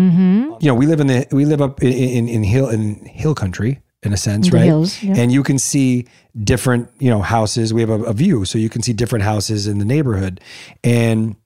Mm-hmm. 0.00 0.54
You 0.60 0.68
know, 0.68 0.74
we 0.74 0.86
live 0.86 1.00
in 1.00 1.06
the 1.06 1.26
we 1.30 1.44
live 1.44 1.60
up 1.60 1.82
in 1.82 1.92
in, 1.92 2.28
in 2.28 2.42
hill 2.42 2.68
in 2.68 3.04
hill 3.04 3.34
country 3.34 3.80
in 4.02 4.12
a 4.12 4.16
sense, 4.16 4.48
The 4.48 4.56
right? 4.56 4.64
hills, 4.64 5.02
yeah. 5.02 5.14
And 5.16 5.30
you 5.30 5.42
can 5.42 5.58
see 5.58 6.06
different, 6.42 6.88
you 6.98 7.10
know, 7.10 7.20
houses. 7.20 7.74
We 7.74 7.82
have 7.82 7.90
a, 7.90 8.02
a 8.04 8.12
view, 8.14 8.44
so 8.44 8.56
you 8.58 8.70
can 8.70 8.82
see 8.82 8.92
different 8.94 9.24
houses 9.24 9.66
in 9.66 9.78
the 9.78 9.84
neighborhood. 9.84 10.40
And 10.82 11.36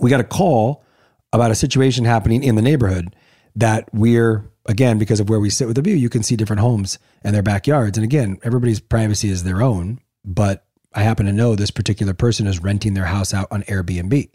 we 0.00 0.08
got 0.10 0.20
a 0.20 0.24
call 0.24 0.84
about 1.32 1.50
a 1.50 1.54
situation 1.54 2.04
happening 2.04 2.44
in 2.44 2.54
the 2.54 2.62
neighborhood 2.62 3.16
that 3.56 3.88
we're 3.92 4.50
again 4.66 4.98
because 4.98 5.20
of 5.20 5.28
where 5.28 5.40
we 5.40 5.50
sit 5.50 5.66
with 5.66 5.76
the 5.76 5.82
view, 5.82 5.94
you 5.94 6.08
can 6.08 6.22
see 6.22 6.36
different 6.36 6.60
homes 6.60 6.98
and 7.22 7.34
their 7.34 7.42
backyards. 7.42 7.98
And 7.98 8.04
again, 8.04 8.38
everybody's 8.42 8.80
privacy 8.80 9.28
is 9.28 9.42
their 9.44 9.60
own, 9.62 10.00
but 10.24 10.64
I 10.94 11.02
happen 11.02 11.26
to 11.26 11.32
know 11.32 11.54
this 11.56 11.70
particular 11.70 12.14
person 12.14 12.46
is 12.46 12.60
renting 12.60 12.94
their 12.94 13.06
house 13.06 13.34
out 13.34 13.48
on 13.50 13.62
Airbnb. 13.64 14.30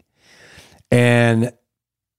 And 0.90 1.52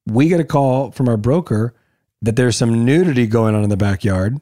we 0.08 0.28
get 0.28 0.40
a 0.40 0.44
call 0.44 0.92
from 0.92 1.08
our 1.10 1.18
broker 1.18 1.74
that 2.22 2.36
there's 2.36 2.56
some 2.56 2.86
nudity 2.86 3.28
going 3.28 3.56
on 3.56 3.64
in 3.64 3.70
the 3.70 3.78
backyard. 3.78 4.38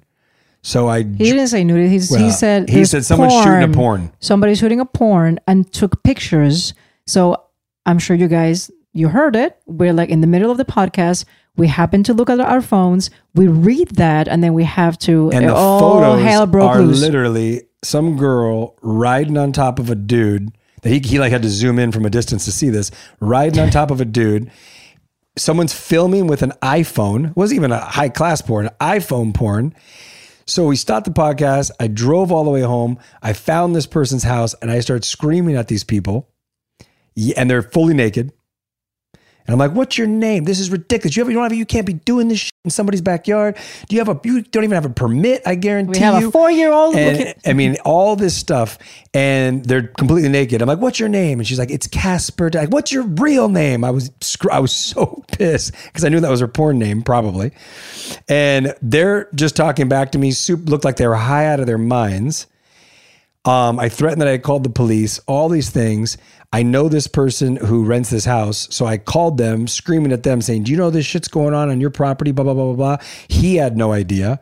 So 0.62 0.90
I 0.90 1.04
He 1.04 1.32
didn't 1.32 1.48
say 1.48 1.64
nudity. 1.64 1.90
He's, 1.90 2.10
he 2.14 2.24
Well, 2.24 2.32
said 2.32 2.70
he 2.70 2.84
said 2.86 3.06
someone's 3.06 3.34
shooting 3.34 3.64
a 3.64 3.70
porn. 3.70 4.12
Somebody's 4.20 4.60
shooting 4.60 4.80
a 4.82 4.86
porn 4.86 5.40
and 5.48 5.72
took 5.72 6.04
pictures. 6.04 6.74
So 7.08 7.42
I'm 7.86 8.00
sure 8.00 8.16
you 8.16 8.28
guys 8.28 8.70
you 8.94 9.08
heard 9.10 9.36
it. 9.36 9.58
We're 9.68 9.94
like 9.94 10.10
in 10.10 10.20
the 10.22 10.28
middle 10.28 10.52
of 10.52 10.58
the 10.58 10.66
podcast. 10.66 11.24
We 11.56 11.68
happen 11.68 12.04
to 12.04 12.14
look 12.14 12.30
at 12.30 12.40
our 12.40 12.62
phones. 12.62 13.10
We 13.36 13.48
read 13.48 13.90
that, 13.96 14.28
and 14.28 14.42
then 14.44 14.54
we 14.54 14.64
have 14.64 14.98
to. 15.00 15.30
and 15.32 15.48
the 15.48 15.54
all 15.54 15.80
photos 15.80 16.24
hell 16.24 16.46
broke 16.46 16.72
are 16.72 16.82
loose. 16.82 17.02
literally 17.02 17.64
some 17.84 18.18
girl 18.18 18.76
riding 18.82 19.38
on 19.38 19.52
top 19.52 19.80
of 19.80 19.90
a 19.90 19.96
dude 19.96 20.52
that 20.82 20.90
he, 20.90 21.00
he 21.00 21.20
like 21.20 21.32
had 21.32 21.42
to 21.42 21.50
zoom 21.50 21.78
in 21.80 21.92
from 21.92 22.06
a 22.06 22.10
distance 22.10 22.46
to 22.46 22.52
see 22.52 22.70
this, 22.70 22.92
riding 23.20 23.60
on 23.62 23.70
top 23.70 23.92
of 23.92 24.00
a 24.02 24.06
dude. 24.06 24.50
Someone's 25.38 25.74
filming 25.74 26.28
with 26.28 26.42
an 26.42 26.54
iPhone. 26.62 27.30
It 27.30 27.38
wasn't 27.38 27.58
even 27.58 27.72
a 27.72 27.80
high 27.80 28.10
class 28.10 28.42
porn, 28.42 28.70
iPhone 28.82 29.34
porn. 29.34 29.74
So 30.46 30.66
we 30.66 30.76
stopped 30.76 31.06
the 31.06 31.12
podcast. 31.12 31.72
I 31.80 31.88
drove 31.88 32.32
all 32.32 32.44
the 32.44 32.50
way 32.50 32.62
home. 32.62 32.98
I 33.22 33.34
found 33.34 33.76
this 33.76 33.86
person's 33.86 34.24
house 34.24 34.56
and 34.62 34.72
I 34.72 34.80
started 34.80 35.06
screaming 35.06 35.56
at 35.56 35.68
these 35.68 35.84
people. 35.84 36.30
And 37.38 37.50
they're 37.50 37.62
fully 37.62 37.94
naked. 37.94 38.34
And 39.50 39.54
I'm 39.54 39.58
like, 39.68 39.76
"What's 39.76 39.98
your 39.98 40.06
name? 40.06 40.44
This 40.44 40.60
is 40.60 40.70
ridiculous. 40.70 41.18
You 41.18 41.24
have 41.24 41.30
you 41.32 41.34
don't 41.34 41.42
have 41.42 41.54
you 41.54 41.66
can't 41.66 41.88
be 41.88 41.94
doing 41.94 42.28
this 42.28 42.38
shit 42.42 42.52
in 42.66 42.70
somebody's 42.70 43.02
backyard. 43.02 43.58
Do 43.88 43.96
you 43.96 44.00
have 44.00 44.08
a 44.08 44.20
you 44.24 44.44
don't 44.44 44.64
even 44.64 44.76
have 44.76 44.86
a 44.86 44.92
permit? 44.92 45.42
I 45.44 45.56
guarantee 45.56 46.00
you." 46.00 46.06
We 46.06 46.14
have 46.14 46.22
you." 46.22 46.28
a 46.30 46.32
four 46.32 46.52
year 46.52 46.72
old. 46.72 46.96
And, 46.96 47.34
I 47.48 47.54
mean, 47.54 47.78
all 47.84 48.16
this 48.16 48.38
stuff, 48.38 48.78
and 49.12 49.66
they're 49.66 49.88
completely 49.88 50.30
naked. 50.30 50.62
I'm 50.62 50.68
like, 50.68 50.78
"What's 50.78 51.00
your 51.00 51.10
name?" 51.10 51.40
And 51.40 51.48
she's 51.48 51.58
like, 51.58 51.72
"It's 51.72 51.88
Casper." 51.88 52.52
Like, 52.54 52.70
"What's 52.70 52.92
your 52.92 53.02
real 53.04 53.50
name?" 53.50 53.84
I 53.84 53.90
was 53.90 54.12
I 54.52 54.60
was 54.60 54.72
so 54.72 55.24
pissed 55.32 55.72
because 55.88 56.06
I 56.06 56.10
knew 56.10 56.20
that 56.20 56.30
was 56.30 56.42
her 56.42 56.48
porn 56.48 56.78
name, 56.78 57.02
probably. 57.02 57.52
And 58.28 58.76
they're 58.84 59.30
just 59.34 59.56
talking 59.56 59.90
back 59.90 60.12
to 60.12 60.20
me. 60.20 60.30
Soup 60.30 60.70
looked 60.70 60.86
like 60.86 60.98
they 60.98 61.08
were 61.08 61.16
high 61.16 61.48
out 61.48 61.60
of 61.60 61.66
their 61.66 61.80
minds. 61.80 62.46
Um, 63.50 63.80
I 63.80 63.90
threatened 63.90 64.22
that 64.22 64.28
I 64.28 64.38
called 64.38 64.64
the 64.64 64.70
police. 64.70 65.20
All 65.28 65.50
these 65.50 65.70
things. 65.70 66.18
I 66.52 66.64
know 66.64 66.90
this 66.90 67.08
person 67.08 67.56
who 67.58 67.84
rents 67.86 68.10
this 68.10 68.26
house, 68.26 68.68
so 68.72 68.86
I 68.86 68.98
called 68.98 69.38
them, 69.38 69.68
screaming 69.68 70.12
at 70.12 70.24
them, 70.24 70.42
saying, 70.42 70.64
"Do 70.64 70.72
you 70.72 70.78
know 70.78 70.90
this 70.90 71.06
shit's 71.06 71.28
going 71.28 71.54
on 71.54 71.70
on 71.70 71.80
your 71.82 71.90
property?" 71.92 72.32
Blah 72.32 72.44
blah 72.44 72.54
blah 72.54 72.74
blah 72.74 72.98
blah. 72.98 73.06
He 73.28 73.56
had 73.58 73.78
no 73.78 73.92
idea. 73.92 74.40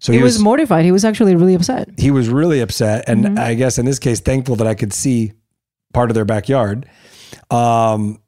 So 0.00 0.12
he, 0.12 0.22
was, 0.22 0.38
mortified. 0.38 0.84
He 0.84 0.92
was 0.92 1.04
actually 1.04 1.34
really 1.34 1.54
upset. 1.54 1.88
he 1.96 2.10
was 2.10 2.28
really 2.28 2.60
upset 2.60 3.04
and 3.08 3.24
Mhm. 3.24 3.38
i 3.38 3.54
guess 3.54 3.78
in 3.78 3.86
this 3.86 3.98
case 3.98 4.20
thankful 4.20 4.54
that 4.56 4.66
i 4.66 4.74
could 4.74 4.92
see 4.92 5.32
part 5.94 6.10
of 6.10 6.14
their 6.14 6.26
backyard 6.26 6.84
um, 7.50 8.18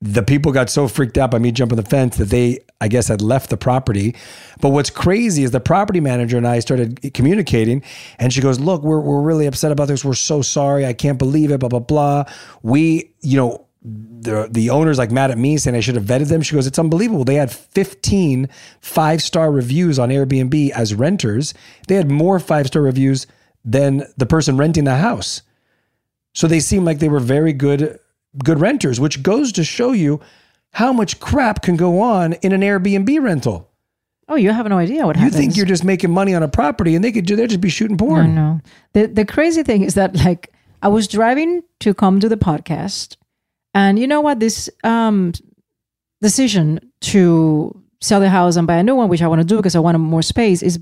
the 0.00 0.22
people 0.24 0.50
got 0.50 0.68
so 0.70 0.88
freaked 0.88 1.16
out 1.18 1.30
by 1.30 1.38
me 1.38 1.52
jumping 1.52 1.76
the 1.76 1.84
fence 1.84 2.16
that 2.16 2.30
they 2.30 2.58
i 2.80 2.88
guess 2.88 3.08
had 3.08 3.22
left 3.22 3.50
the 3.50 3.56
property 3.56 4.14
but 4.60 4.70
what's 4.70 4.90
crazy 4.90 5.42
is 5.42 5.50
the 5.50 5.60
property 5.60 6.00
manager 6.00 6.36
and 6.36 6.46
i 6.46 6.58
started 6.58 7.12
communicating 7.14 7.82
and 8.18 8.32
she 8.32 8.40
goes 8.40 8.60
look 8.60 8.82
we're, 8.82 9.00
we're 9.00 9.22
really 9.22 9.46
upset 9.46 9.72
about 9.72 9.88
this 9.88 10.04
we're 10.04 10.14
so 10.14 10.42
sorry 10.42 10.86
i 10.86 10.92
can't 10.92 11.18
believe 11.18 11.50
it 11.50 11.58
blah 11.60 11.68
blah 11.68 11.78
blah 11.78 12.24
we 12.62 13.12
you 13.20 13.36
know 13.36 13.66
the 13.82 14.48
the 14.50 14.70
owner's 14.70 14.98
like 14.98 15.10
mad 15.10 15.30
at 15.30 15.38
me 15.38 15.56
saying 15.56 15.74
I 15.74 15.80
should 15.80 15.94
have 15.94 16.04
vetted 16.04 16.28
them. 16.28 16.42
She 16.42 16.54
goes, 16.54 16.66
it's 16.66 16.78
unbelievable. 16.78 17.24
They 17.24 17.36
had 17.36 17.50
15 17.50 18.48
five 18.80 19.22
star 19.22 19.50
reviews 19.50 19.98
on 19.98 20.10
Airbnb 20.10 20.70
as 20.70 20.94
renters. 20.94 21.54
They 21.88 21.94
had 21.94 22.10
more 22.10 22.38
five 22.38 22.66
star 22.66 22.82
reviews 22.82 23.26
than 23.64 24.04
the 24.16 24.26
person 24.26 24.56
renting 24.56 24.84
the 24.84 24.96
house. 24.96 25.42
So 26.34 26.46
they 26.46 26.60
seem 26.60 26.84
like 26.84 26.98
they 26.98 27.08
were 27.08 27.20
very 27.20 27.52
good 27.52 27.98
good 28.44 28.60
renters, 28.60 29.00
which 29.00 29.22
goes 29.22 29.50
to 29.52 29.64
show 29.64 29.92
you 29.92 30.20
how 30.72 30.92
much 30.92 31.20
crap 31.20 31.62
can 31.62 31.76
go 31.76 32.00
on 32.00 32.34
in 32.34 32.52
an 32.52 32.60
Airbnb 32.60 33.22
rental. 33.22 33.68
Oh, 34.28 34.36
you 34.36 34.52
have 34.52 34.68
no 34.68 34.78
idea 34.78 35.06
what 35.06 35.16
You 35.16 35.22
happens. 35.22 35.34
You 35.34 35.40
think 35.40 35.56
you're 35.56 35.66
just 35.66 35.82
making 35.82 36.12
money 36.12 36.34
on 36.34 36.42
a 36.42 36.48
property 36.48 36.94
and 36.94 37.04
they 37.04 37.10
could 37.10 37.26
do 37.26 37.34
they'd 37.34 37.48
just 37.50 37.60
be 37.60 37.68
shooting 37.68 37.98
porn. 37.98 38.34
No, 38.34 38.52
no. 38.52 38.60
The 38.92 39.06
the 39.06 39.24
crazy 39.24 39.62
thing 39.64 39.82
is 39.82 39.94
that 39.94 40.14
like 40.24 40.52
I 40.82 40.88
was 40.88 41.08
driving 41.08 41.62
to 41.80 41.92
come 41.94 42.20
to 42.20 42.28
the 42.28 42.36
podcast, 42.36 43.16
and 43.74 43.98
you 43.98 44.06
know 44.06 44.20
what? 44.20 44.38
This 44.38 44.70
um 44.84 45.32
decision 46.22 46.78
to 47.00 47.82
sell 48.00 48.20
the 48.20 48.30
house 48.30 48.56
and 48.56 48.66
buy 48.66 48.76
a 48.76 48.82
new 48.82 48.94
one, 48.94 49.08
which 49.08 49.22
I 49.22 49.26
want 49.28 49.40
to 49.40 49.46
do 49.46 49.56
because 49.56 49.74
I 49.74 49.80
want 49.80 49.98
more 49.98 50.22
space, 50.22 50.62
is. 50.62 50.78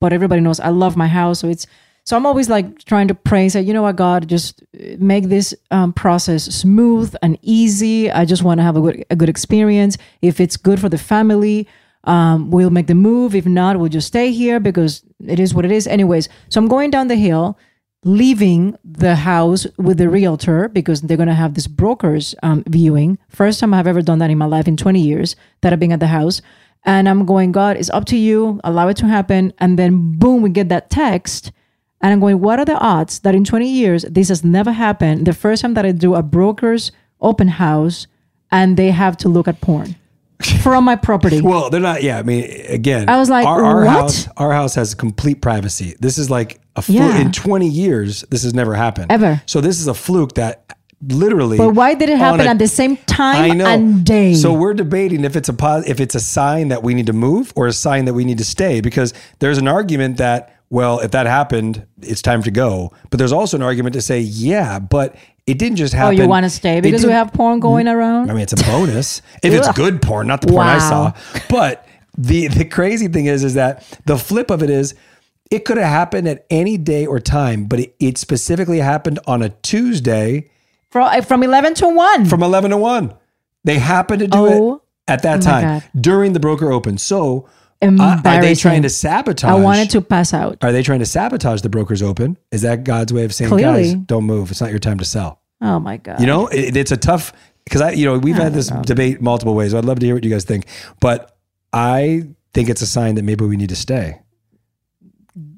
But 0.00 0.12
everybody 0.12 0.40
knows 0.40 0.60
I 0.60 0.68
love 0.68 0.96
my 0.96 1.08
house, 1.08 1.40
so 1.40 1.48
it's. 1.48 1.66
So 2.10 2.16
I'm 2.16 2.26
always 2.26 2.48
like 2.48 2.84
trying 2.86 3.06
to 3.06 3.14
pray, 3.14 3.48
say, 3.48 3.62
you 3.62 3.72
know 3.72 3.82
what, 3.82 3.94
God, 3.94 4.28
just 4.28 4.64
make 4.98 5.28
this 5.28 5.54
um, 5.70 5.92
process 5.92 6.42
smooth 6.46 7.14
and 7.22 7.38
easy. 7.40 8.10
I 8.10 8.24
just 8.24 8.42
want 8.42 8.58
to 8.58 8.64
have 8.64 8.76
a 8.76 8.80
good 8.80 9.04
a 9.10 9.14
good 9.14 9.28
experience. 9.28 9.96
If 10.20 10.40
it's 10.40 10.56
good 10.56 10.80
for 10.80 10.88
the 10.88 10.98
family, 10.98 11.68
um, 12.02 12.50
we'll 12.50 12.70
make 12.70 12.88
the 12.88 12.96
move. 12.96 13.36
If 13.36 13.46
not, 13.46 13.78
we'll 13.78 13.90
just 13.90 14.08
stay 14.08 14.32
here 14.32 14.58
because 14.58 15.04
it 15.24 15.38
is 15.38 15.54
what 15.54 15.64
it 15.64 15.70
is. 15.70 15.86
Anyways, 15.86 16.28
so 16.48 16.58
I'm 16.60 16.66
going 16.66 16.90
down 16.90 17.06
the 17.06 17.14
hill, 17.14 17.56
leaving 18.02 18.76
the 18.84 19.14
house 19.14 19.68
with 19.78 19.98
the 19.98 20.08
realtor 20.08 20.68
because 20.68 21.02
they're 21.02 21.16
going 21.16 21.28
to 21.28 21.42
have 21.44 21.54
this 21.54 21.68
broker's 21.68 22.34
um, 22.42 22.64
viewing. 22.66 23.18
First 23.28 23.60
time 23.60 23.72
I've 23.72 23.86
ever 23.86 24.02
done 24.02 24.18
that 24.18 24.30
in 24.30 24.38
my 24.38 24.46
life 24.46 24.66
in 24.66 24.76
20 24.76 25.00
years 25.00 25.36
that 25.60 25.72
I've 25.72 25.78
been 25.78 25.92
at 25.92 26.00
the 26.00 26.08
house. 26.08 26.42
And 26.84 27.08
I'm 27.08 27.24
going, 27.24 27.52
God, 27.52 27.76
it's 27.76 27.90
up 27.90 28.06
to 28.06 28.16
you. 28.16 28.60
Allow 28.64 28.88
it 28.88 28.96
to 28.96 29.06
happen. 29.06 29.52
And 29.58 29.78
then 29.78 30.18
boom, 30.18 30.42
we 30.42 30.50
get 30.50 30.70
that 30.70 30.90
text. 30.90 31.52
And 32.00 32.12
I'm 32.12 32.20
going, 32.20 32.40
what 32.40 32.58
are 32.58 32.64
the 32.64 32.78
odds 32.78 33.20
that 33.20 33.34
in 33.34 33.44
20 33.44 33.68
years 33.68 34.04
this 34.04 34.28
has 34.28 34.42
never 34.42 34.72
happened? 34.72 35.26
The 35.26 35.32
first 35.32 35.62
time 35.62 35.74
that 35.74 35.84
I 35.84 35.92
do 35.92 36.14
a 36.14 36.22
broker's 36.22 36.92
open 37.20 37.48
house 37.48 38.06
and 38.50 38.76
they 38.76 38.90
have 38.90 39.16
to 39.18 39.28
look 39.28 39.46
at 39.48 39.60
porn 39.60 39.96
from 40.62 40.84
my 40.84 40.96
property. 40.96 41.40
Well, 41.40 41.68
they're 41.70 41.80
not. 41.80 42.02
Yeah, 42.02 42.18
I 42.18 42.22
mean, 42.22 42.44
again, 42.68 43.08
I 43.08 43.18
was 43.18 43.28
like, 43.28 43.46
our, 43.46 43.62
our 43.62 43.84
what? 43.84 43.88
house, 43.88 44.28
our 44.36 44.52
house 44.52 44.74
has 44.74 44.94
complete 44.94 45.42
privacy. 45.42 45.94
This 46.00 46.16
is 46.16 46.30
like 46.30 46.60
a 46.76 46.82
fluke. 46.82 46.98
Yeah. 46.98 47.20
In 47.20 47.32
twenty 47.32 47.68
years, 47.68 48.22
this 48.30 48.42
has 48.44 48.54
never 48.54 48.74
happened 48.74 49.12
Ever. 49.12 49.42
So 49.46 49.60
this 49.60 49.78
is 49.80 49.86
a 49.86 49.94
fluke 49.94 50.34
that 50.34 50.74
literally. 51.02 51.58
But 51.58 51.74
why 51.74 51.94
did 51.94 52.08
it 52.08 52.18
happen 52.18 52.40
a- 52.40 52.50
at 52.50 52.58
the 52.58 52.68
same 52.68 52.96
time 52.96 53.60
and 53.60 54.04
day? 54.04 54.34
So 54.34 54.52
we're 54.54 54.74
debating 54.74 55.24
if 55.24 55.36
it's 55.36 55.48
a 55.48 55.82
if 55.86 56.00
it's 56.00 56.14
a 56.14 56.20
sign 56.20 56.68
that 56.68 56.82
we 56.82 56.94
need 56.94 57.06
to 57.06 57.12
move 57.12 57.52
or 57.54 57.66
a 57.66 57.72
sign 57.72 58.06
that 58.06 58.14
we 58.14 58.24
need 58.24 58.38
to 58.38 58.44
stay 58.44 58.80
because 58.80 59.12
there's 59.40 59.58
an 59.58 59.68
argument 59.68 60.16
that 60.16 60.59
well, 60.70 61.00
if 61.00 61.10
that 61.10 61.26
happened, 61.26 61.86
it's 62.00 62.22
time 62.22 62.42
to 62.44 62.50
go. 62.50 62.92
But 63.10 63.18
there's 63.18 63.32
also 63.32 63.56
an 63.56 63.62
argument 63.62 63.94
to 63.94 64.00
say, 64.02 64.20
yeah, 64.20 64.78
but 64.78 65.16
it 65.46 65.58
didn't 65.58 65.76
just 65.76 65.92
happen. 65.94 66.18
oh, 66.18 66.22
you 66.22 66.28
want 66.28 66.44
to 66.44 66.50
stay 66.50 66.80
because 66.80 67.04
we 67.04 67.12
have 67.12 67.32
porn 67.32 67.60
going 67.60 67.88
around? 67.88 68.30
I 68.30 68.34
mean, 68.34 68.42
it's 68.42 68.52
a 68.52 68.64
bonus 68.64 69.20
if 69.42 69.52
it's 69.52 69.70
good 69.76 70.00
porn, 70.00 70.26
not 70.28 70.40
the 70.40 70.46
porn 70.48 70.66
I 70.66 70.78
saw. 70.78 71.12
But 71.48 71.86
the 72.16 72.46
the 72.48 72.64
crazy 72.64 73.08
thing 73.08 73.26
is, 73.26 73.42
is 73.44 73.54
that 73.54 73.84
the 74.06 74.16
flip 74.16 74.50
of 74.50 74.62
it 74.62 74.70
is, 74.70 74.94
it 75.50 75.64
could 75.64 75.76
have 75.78 75.88
happened 75.88 76.28
at 76.28 76.46
any 76.50 76.76
day 76.76 77.04
or 77.06 77.18
time, 77.18 77.64
but 77.64 77.80
it, 77.80 77.94
it 77.98 78.18
specifically 78.18 78.78
happened 78.78 79.18
on 79.26 79.42
a 79.42 79.48
Tuesday 79.48 80.50
From, 80.90 81.08
uh, 81.08 81.20
from 81.22 81.42
11 81.42 81.74
to 81.74 81.88
1. 81.88 82.26
from 82.26 82.42
eleven 82.42 82.70
to 82.70 82.76
one. 82.76 83.14
They 83.64 83.78
happened 83.78 84.20
to 84.20 84.26
do 84.28 84.38
Oh 84.38 84.74
it 84.76 84.80
at 85.08 85.22
that 85.22 85.42
time 85.42 85.80
God. 85.80 85.84
during 86.00 86.32
the 86.34 86.40
broker 86.40 86.70
open. 86.70 86.96
So 86.98 87.48
uh, 87.82 88.20
are 88.24 88.40
they 88.40 88.54
trying 88.54 88.82
to 88.82 88.90
sabotage? 88.90 89.50
I 89.50 89.54
wanted 89.54 89.90
to 89.90 90.00
pass 90.02 90.34
out. 90.34 90.58
Are 90.62 90.72
they 90.72 90.82
trying 90.82 90.98
to 90.98 91.06
sabotage 91.06 91.62
the 91.62 91.68
brokers 91.70 92.02
open? 92.02 92.36
Is 92.50 92.62
that 92.62 92.84
God's 92.84 93.12
way 93.12 93.24
of 93.24 93.34
saying, 93.34 93.50
Clearly. 93.50 93.94
guys, 93.94 93.94
don't 93.94 94.24
move. 94.24 94.50
It's 94.50 94.60
not 94.60 94.70
your 94.70 94.78
time 94.78 94.98
to 94.98 95.04
sell. 95.04 95.40
Oh 95.62 95.78
my 95.78 95.96
God. 95.96 96.20
You 96.20 96.26
know, 96.26 96.46
it, 96.48 96.76
it's 96.76 96.90
a 96.92 96.96
tough 96.96 97.32
because 97.64 97.80
I, 97.80 97.90
you 97.92 98.04
know, 98.04 98.18
we've 98.18 98.34
had 98.36 98.52
this 98.54 98.68
debate 98.68 99.20
multiple 99.20 99.54
ways. 99.54 99.74
I'd 99.74 99.84
love 99.84 99.98
to 100.00 100.06
hear 100.06 100.14
what 100.14 100.24
you 100.24 100.30
guys 100.30 100.44
think, 100.44 100.66
but 101.00 101.36
I 101.72 102.24
think 102.52 102.68
it's 102.68 102.82
a 102.82 102.86
sign 102.86 103.14
that 103.14 103.22
maybe 103.22 103.44
we 103.44 103.56
need 103.56 103.68
to 103.68 103.76
stay. 103.76 104.20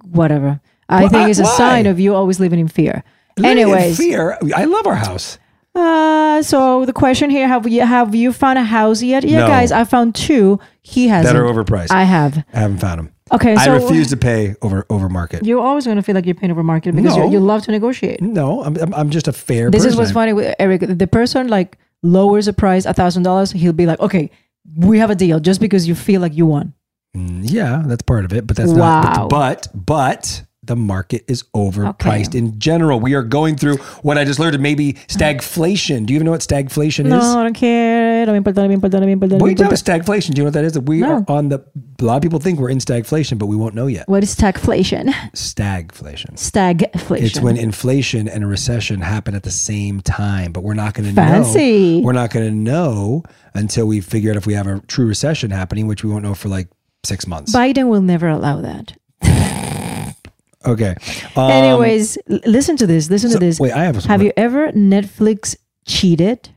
Whatever. 0.04 0.60
I 0.88 1.04
Why- 1.04 1.08
think 1.08 1.30
it's 1.30 1.38
a 1.38 1.44
why? 1.44 1.56
sign 1.56 1.86
of 1.86 1.98
you 1.98 2.14
always 2.14 2.38
living 2.40 2.58
in 2.60 2.68
fear. 2.68 3.02
Living 3.38 3.52
in 3.52 3.58
Anyways, 3.58 3.96
fear. 3.96 4.38
I 4.54 4.64
love 4.64 4.86
our 4.86 4.94
house. 4.96 5.38
Uh, 5.74 6.42
so 6.42 6.84
the 6.84 6.92
question 6.92 7.30
here: 7.30 7.48
Have 7.48 7.66
you 7.68 7.82
have 7.82 8.14
you 8.14 8.32
found 8.32 8.58
a 8.58 8.62
house 8.64 9.02
yet? 9.02 9.24
Yeah, 9.24 9.40
No. 9.40 9.46
guys, 9.48 9.72
I 9.72 9.84
found 9.84 10.14
two. 10.14 10.58
He 10.82 11.08
has 11.08 11.24
That 11.24 11.36
are 11.36 11.44
overpriced. 11.44 11.90
I 11.90 12.04
have. 12.04 12.44
I 12.52 12.58
haven't 12.60 12.78
found 12.78 12.98
them. 12.98 13.08
Okay, 13.32 13.54
so 13.56 13.60
I 13.62 13.64
so 13.64 13.72
refuse 13.74 14.08
to 14.10 14.16
pay 14.16 14.54
over 14.60 14.84
over 14.90 15.08
market. 15.08 15.44
You're 15.46 15.60
always 15.62 15.84
going 15.86 15.96
to 15.96 16.02
feel 16.02 16.14
like 16.14 16.26
you're 16.26 16.34
paying 16.34 16.50
over 16.50 16.62
market 16.62 16.94
because 16.94 17.16
No. 17.16 17.24
you 17.26 17.32
you 17.32 17.40
love 17.40 17.62
to 17.64 17.70
negotiate. 17.70 18.20
No, 18.20 18.62
I'm 18.62 18.76
I'm, 18.76 18.92
I'm 18.94 19.10
just 19.10 19.28
a 19.28 19.32
fair. 19.32 19.70
This 19.70 19.84
is 19.86 19.96
what's 19.96 20.12
funny 20.12 20.32
with 20.34 20.54
Eric. 20.58 20.82
The 20.86 21.06
person 21.06 21.48
like 21.48 21.78
lowers 22.02 22.46
the 22.46 22.52
price 22.52 22.84
a 22.84 22.92
thousand 22.92 23.22
dollars. 23.22 23.52
He'll 23.52 23.72
be 23.72 23.86
like, 23.86 24.00
"Okay, 24.00 24.30
we 24.76 24.98
have 24.98 25.08
a 25.10 25.14
deal," 25.14 25.40
just 25.40 25.60
because 25.60 25.88
you 25.88 25.94
feel 25.94 26.20
like 26.20 26.34
you 26.34 26.44
won. 26.46 26.74
Mm, 27.16 27.40
Yeah, 27.50 27.82
that's 27.86 28.02
part 28.02 28.24
of 28.26 28.32
it, 28.34 28.46
but 28.46 28.56
that's 28.56 28.72
Wow. 28.72 29.00
not. 29.02 29.30
But 29.30 29.68
but 29.74 30.42
the 30.64 30.76
market 30.76 31.24
is 31.26 31.42
overpriced 31.54 32.36
in 32.36 32.56
general. 32.60 33.00
We 33.00 33.14
are 33.14 33.22
going 33.24 33.56
through 33.56 33.78
what 34.02 34.16
I 34.16 34.24
just 34.24 34.38
learned. 34.38 34.60
Maybe 34.60 34.92
stagflation. 35.08 36.06
Do 36.06 36.12
you 36.12 36.16
even 36.18 36.24
know 36.26 36.30
what 36.30 36.40
stagflation 36.40 37.06
No, 37.06 37.18
is? 37.18 37.24
No, 37.24 37.40
I 37.40 37.42
don't 37.42 37.54
care. 37.54 38.24
No 38.26 38.32
me 38.32 38.38
importa, 38.38 38.62
no 38.62 38.68
me 38.68 38.74
importa, 38.74 39.00
no 39.00 39.06
me 39.06 39.12
importa. 39.12 39.36
Wait, 39.38 39.58
no, 39.58 39.64
importa. 39.64 39.82
stagflation. 39.82 40.34
Do 40.34 40.38
you 40.40 40.42
know 40.42 40.44
what 40.46 40.52
that 40.54 40.64
is? 40.64 40.72
That 40.74 40.82
we 40.82 41.00
No. 41.00 41.14
are 41.14 41.24
on 41.28 41.48
the. 41.48 41.64
A 42.00 42.04
lot 42.04 42.16
of 42.16 42.22
people 42.22 42.38
think 42.38 42.58
we're 42.60 42.70
in 42.70 42.78
stagflation, 42.78 43.38
but 43.38 43.46
we 43.46 43.56
won't 43.56 43.74
know 43.74 43.86
yet. 43.88 44.08
What 44.08 44.22
is 44.22 44.34
stagflation? 44.34 45.12
Stagflation. 45.34 46.34
Stagflation. 46.36 47.22
It's 47.22 47.40
when 47.40 47.56
inflation 47.56 48.28
and 48.28 48.44
a 48.44 48.46
recession 48.46 49.00
happen 49.00 49.34
at 49.34 49.42
the 49.42 49.50
same 49.50 50.00
time, 50.00 50.52
but 50.52 50.62
we're 50.62 50.74
not 50.74 50.94
going 50.94 51.08
to 51.08 51.14
Fancy. 51.14 52.00
know. 52.00 52.06
We're 52.06 52.12
not 52.12 52.30
going 52.30 52.46
to 52.46 52.54
know 52.54 53.22
until 53.54 53.86
we 53.86 54.00
figure 54.00 54.30
out 54.30 54.36
if 54.36 54.46
we 54.46 54.54
have 54.54 54.66
a 54.66 54.80
true 54.86 55.06
recession 55.06 55.50
happening, 55.50 55.86
which 55.86 56.02
we 56.04 56.10
won't 56.10 56.22
know 56.24 56.34
for 56.34 56.48
like 56.48 56.68
six 57.04 57.26
months. 57.26 57.52
Biden 57.54 57.88
will 57.88 58.00
never 58.02 58.28
allow 58.28 58.60
that. 58.60 58.96
Okay. 60.66 60.94
Um, 61.36 61.50
Anyways, 61.50 62.18
listen 62.46 62.76
to 62.76 62.86
this. 62.86 63.10
Listen 63.10 63.30
so- 63.30 63.38
to 63.38 63.44
this. 63.44 63.58
wait, 63.60 63.72
I 63.72 63.84
have 63.84 63.96
a- 64.04 64.08
Have 64.08 64.22
you 64.22 64.32
ever 64.36 64.70
Netflix 64.72 65.56
cheated? 65.86 66.50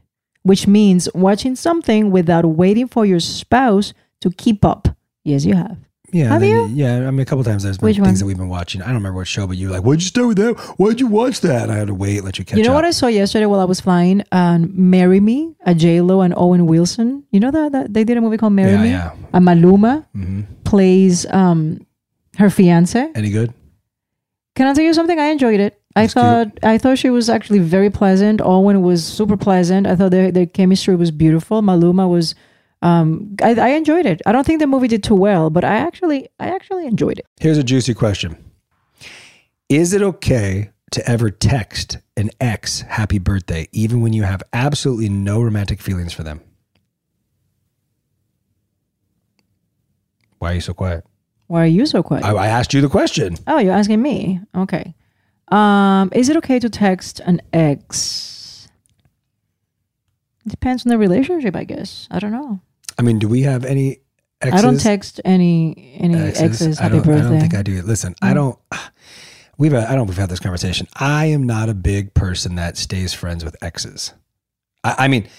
Which 0.43 0.67
means 0.67 1.09
watching 1.15 1.55
something 1.55 2.11
without 2.11 2.45
waiting 2.45 2.87
for 2.87 3.03
your 3.03 3.19
spouse 3.19 3.93
to 4.21 4.29
keep 4.29 4.63
up. 4.63 4.87
Yes, 5.23 5.43
you 5.43 5.55
have. 5.55 5.77
Yeah, 6.13 6.25
Have 6.29 6.41
then 6.41 6.49
you? 6.51 6.83
Yeah, 6.85 7.07
I 7.07 7.11
mean, 7.11 7.21
a 7.21 7.25
couple 7.25 7.43
times 7.43 7.63
there's 7.63 7.79
been 7.79 7.85
Which 7.87 7.95
things 7.95 8.07
one? 8.07 8.13
that 8.19 8.25
we've 8.25 8.37
been 8.37 8.47
watching. 8.47 8.81
I 8.83 8.85
don't 8.85 8.93
remember 9.01 9.17
what 9.17 9.27
show, 9.27 9.47
but 9.47 9.57
you 9.57 9.67
were 9.69 9.73
like, 9.73 9.83
"Why'd 9.83 10.01
you 10.01 10.05
start 10.05 10.27
with 10.27 10.37
that? 10.37 10.53
Why'd 10.77 10.99
you 10.99 11.07
watch 11.07 11.41
that?" 11.41 11.63
And 11.63 11.71
I 11.71 11.77
had 11.77 11.87
to 11.87 11.95
wait, 11.95 12.23
let 12.23 12.37
you 12.37 12.45
catch 12.45 12.57
you 12.59 12.63
know 12.63 12.69
up. 12.69 12.75
what 12.75 12.85
I 12.85 12.91
saw 12.91 13.07
yesterday 13.07 13.47
while 13.47 13.59
I 13.59 13.65
was 13.65 13.81
flying? 13.81 14.21
Um, 14.31 14.69
"Marry 14.75 15.19
Me," 15.19 15.55
a 15.65 15.73
J 15.73 15.99
Lo 16.01 16.21
and 16.21 16.33
Owen 16.37 16.67
Wilson. 16.67 17.23
You 17.31 17.39
know 17.39 17.49
that, 17.49 17.71
that 17.71 17.93
they 17.95 18.03
did 18.03 18.15
a 18.17 18.21
movie 18.21 18.37
called 18.37 18.53
"Marry 18.53 18.73
Yeah, 18.73 18.83
Me." 18.83 18.89
yeah. 18.91 19.11
And 19.33 19.45
Maluma 19.47 20.05
Mhm. 20.15 20.45
plays 20.63 21.25
um, 21.31 21.81
her 22.37 22.51
fiance. 22.51 23.09
Any 23.15 23.31
good? 23.31 23.51
Can 24.55 24.67
I 24.67 24.73
tell 24.73 24.83
you 24.83 24.93
something? 24.93 25.19
I 25.19 25.27
enjoyed 25.27 25.59
it. 25.59 25.81
I 25.97 26.07
thought 26.07 26.47
I 26.63 26.77
thought 26.77 26.97
she 26.97 27.09
was 27.09 27.29
actually 27.29 27.59
very 27.59 27.89
pleasant. 27.89 28.41
Owen 28.41 28.81
was 28.81 29.05
super 29.05 29.37
pleasant. 29.37 29.87
I 29.87 29.95
thought 29.95 30.11
their 30.11 30.31
their 30.31 30.45
chemistry 30.45 30.95
was 30.95 31.11
beautiful. 31.11 31.61
Maluma 31.61 32.09
was. 32.09 32.35
Um, 32.81 33.35
I, 33.41 33.55
I 33.55 33.67
enjoyed 33.69 34.05
it. 34.05 34.21
I 34.25 34.31
don't 34.31 34.45
think 34.45 34.59
the 34.59 34.67
movie 34.67 34.87
did 34.87 35.03
too 35.03 35.15
well, 35.15 35.49
but 35.49 35.63
I 35.63 35.75
actually 35.77 36.27
I 36.39 36.49
actually 36.49 36.85
enjoyed 36.85 37.19
it. 37.19 37.25
Here's 37.39 37.57
a 37.57 37.63
juicy 37.63 37.93
question: 37.93 38.37
Is 39.69 39.93
it 39.93 40.01
okay 40.01 40.71
to 40.91 41.09
ever 41.09 41.31
text 41.31 41.97
an 42.17 42.29
ex 42.39 42.81
"Happy 42.81 43.17
Birthday" 43.17 43.67
even 43.71 44.01
when 44.01 44.13
you 44.13 44.23
have 44.23 44.43
absolutely 44.53 45.09
no 45.09 45.41
romantic 45.41 45.81
feelings 45.81 46.13
for 46.13 46.23
them? 46.23 46.41
Why 50.39 50.51
are 50.51 50.55
you 50.55 50.61
so 50.61 50.73
quiet? 50.73 51.05
Why 51.47 51.63
are 51.63 51.67
you 51.67 51.85
so 51.85 52.01
quiet? 52.01 52.25
I, 52.25 52.31
I 52.31 52.47
asked 52.47 52.73
you 52.73 52.81
the 52.81 52.89
question. 52.89 53.37
Oh, 53.47 53.59
you're 53.59 53.73
asking 53.73 54.01
me. 54.01 54.41
Okay. 54.55 54.95
Um, 55.49 56.09
is 56.13 56.29
it 56.29 56.37
okay 56.37 56.59
to 56.59 56.69
text 56.69 57.19
an 57.19 57.41
ex? 57.53 58.67
Depends 60.47 60.85
on 60.85 60.89
the 60.89 60.97
relationship, 60.97 61.55
I 61.55 61.63
guess. 61.63 62.07
I 62.09 62.19
don't 62.19 62.31
know. 62.31 62.59
I 62.97 63.01
mean, 63.01 63.19
do 63.19 63.27
we 63.27 63.43
have 63.43 63.65
any? 63.65 63.99
Exes? 64.41 64.59
I 64.59 64.61
don't 64.61 64.79
text 64.79 65.21
any 65.23 65.95
any 65.97 66.15
exes, 66.15 66.79
I 66.79 66.83
happy 66.83 66.95
don't, 66.95 67.05
birthday. 67.05 67.25
I 67.25 67.29
don't 67.29 67.39
think 67.39 67.55
I 67.55 67.61
do. 67.61 67.81
Listen, 67.81 68.15
I 68.21 68.33
don't. 68.33 68.59
We've 69.57 69.73
I 69.73 69.85
don't. 69.85 69.95
know 69.95 70.03
if 70.03 70.09
We've 70.09 70.17
had 70.17 70.29
this 70.29 70.41
conversation. 70.41 70.87
I 70.95 71.27
am 71.27 71.43
not 71.43 71.69
a 71.69 71.73
big 71.73 72.13
person 72.13 72.55
that 72.55 72.75
stays 72.75 73.13
friends 73.13 73.45
with 73.45 73.55
exes. 73.63 74.13
I, 74.83 74.95
I 74.99 75.07
mean, 75.07 75.29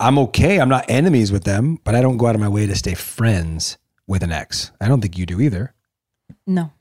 I'm 0.00 0.18
okay. 0.18 0.58
I'm 0.58 0.68
not 0.68 0.86
enemies 0.88 1.30
with 1.30 1.44
them, 1.44 1.78
but 1.84 1.94
I 1.94 2.00
don't 2.00 2.16
go 2.16 2.26
out 2.26 2.34
of 2.34 2.40
my 2.40 2.48
way 2.48 2.66
to 2.66 2.74
stay 2.74 2.94
friends 2.94 3.78
with 4.10 4.22
an 4.24 4.32
ex. 4.32 4.72
I 4.80 4.88
don't 4.88 5.00
think 5.00 5.16
you 5.16 5.24
do 5.24 5.40
either, 5.40 5.72
No. 6.46 6.72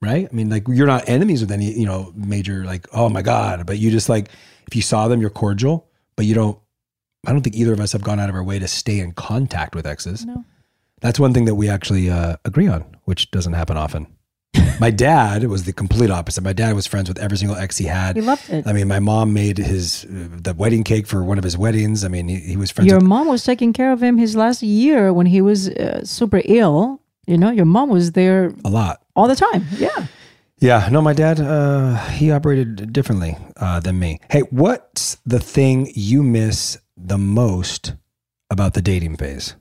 right? 0.00 0.26
I 0.30 0.34
mean, 0.34 0.48
like 0.48 0.66
you're 0.66 0.86
not 0.86 1.06
enemies 1.08 1.42
with 1.42 1.52
any 1.52 1.70
you 1.78 1.84
know 1.86 2.12
major 2.16 2.64
like 2.64 2.88
oh 2.92 3.08
my 3.10 3.20
god, 3.22 3.66
but 3.66 3.78
you 3.78 3.90
just 3.90 4.08
like 4.08 4.30
if 4.66 4.74
you 4.74 4.82
saw 4.82 5.06
them, 5.06 5.20
you're 5.20 5.30
cordial, 5.30 5.86
but 6.16 6.24
you 6.26 6.34
don't. 6.34 6.58
I 7.26 7.32
don't 7.32 7.42
think 7.42 7.56
either 7.56 7.72
of 7.72 7.80
us 7.80 7.92
have 7.92 8.02
gone 8.02 8.18
out 8.20 8.28
of 8.30 8.34
our 8.34 8.42
way 8.44 8.58
to 8.58 8.68
stay 8.68 9.00
in 9.00 9.12
contact 9.12 9.74
with 9.74 9.86
exes. 9.86 10.24
No. 10.24 10.44
That's 11.00 11.18
one 11.20 11.34
thing 11.34 11.44
that 11.46 11.56
we 11.56 11.68
actually 11.68 12.08
uh, 12.10 12.36
agree 12.44 12.68
on, 12.68 12.84
which 13.04 13.30
doesn't 13.30 13.52
happen 13.52 13.76
often. 13.76 14.06
my 14.80 14.90
dad 14.90 15.44
was 15.44 15.64
the 15.64 15.72
complete 15.72 16.10
opposite. 16.10 16.42
My 16.42 16.52
dad 16.52 16.74
was 16.74 16.86
friends 16.86 17.08
with 17.08 17.18
every 17.18 17.36
single 17.36 17.56
ex 17.56 17.76
he 17.78 17.86
had. 17.86 18.16
He 18.16 18.22
loved 18.22 18.48
it. 18.50 18.66
I 18.66 18.72
mean, 18.72 18.88
my 18.88 18.98
mom 19.00 19.32
made 19.32 19.58
his 19.58 20.04
uh, 20.04 20.28
the 20.42 20.54
wedding 20.54 20.84
cake 20.84 21.06
for 21.06 21.24
one 21.24 21.38
of 21.38 21.44
his 21.44 21.56
weddings. 21.56 22.04
I 22.04 22.08
mean, 22.08 22.28
he, 22.28 22.36
he 22.36 22.56
was 22.56 22.70
friends 22.70 22.88
Your 22.88 22.98
with 22.98 23.08
mom 23.08 23.28
was 23.28 23.44
taking 23.44 23.72
care 23.72 23.92
of 23.92 24.02
him 24.02 24.18
his 24.18 24.36
last 24.36 24.62
year 24.62 25.12
when 25.12 25.26
he 25.26 25.40
was 25.40 25.68
uh, 25.68 26.04
super 26.04 26.42
ill. 26.44 27.00
You 27.26 27.36
know, 27.36 27.50
your 27.50 27.66
mom 27.66 27.90
was 27.90 28.12
there 28.12 28.54
a 28.64 28.70
lot. 28.70 29.02
all 29.14 29.28
the 29.28 29.36
time. 29.36 29.66
Yeah. 29.76 30.06
Yeah, 30.60 30.88
no, 30.90 31.00
my 31.00 31.12
dad, 31.12 31.38
uh, 31.38 31.96
he 32.08 32.32
operated 32.32 32.92
differently 32.92 33.36
uh, 33.58 33.78
than 33.78 33.98
me. 34.00 34.18
Hey, 34.28 34.40
what's 34.50 35.16
the 35.24 35.38
thing 35.38 35.92
you 35.94 36.24
miss 36.24 36.78
the 36.96 37.16
most 37.18 37.92
about 38.50 38.74
the 38.74 38.82
dating 38.82 39.18
phase? 39.18 39.54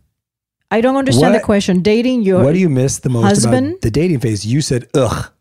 I 0.69 0.81
don't 0.81 0.95
understand 0.97 1.33
What- 1.33 1.39
the 1.39 1.45
question. 1.45 1.81
Dating 1.81 2.23
your 2.23 2.43
what 2.43 2.53
do 2.53 2.59
you 2.59 2.69
miss 2.69 2.99
the 2.99 3.09
most 3.09 3.23
husband? 3.23 3.67
about 3.67 3.81
the 3.81 3.91
dating 3.91 4.19
phase? 4.19 4.45
You 4.45 4.61
said 4.61 4.87
ugh. 4.93 5.31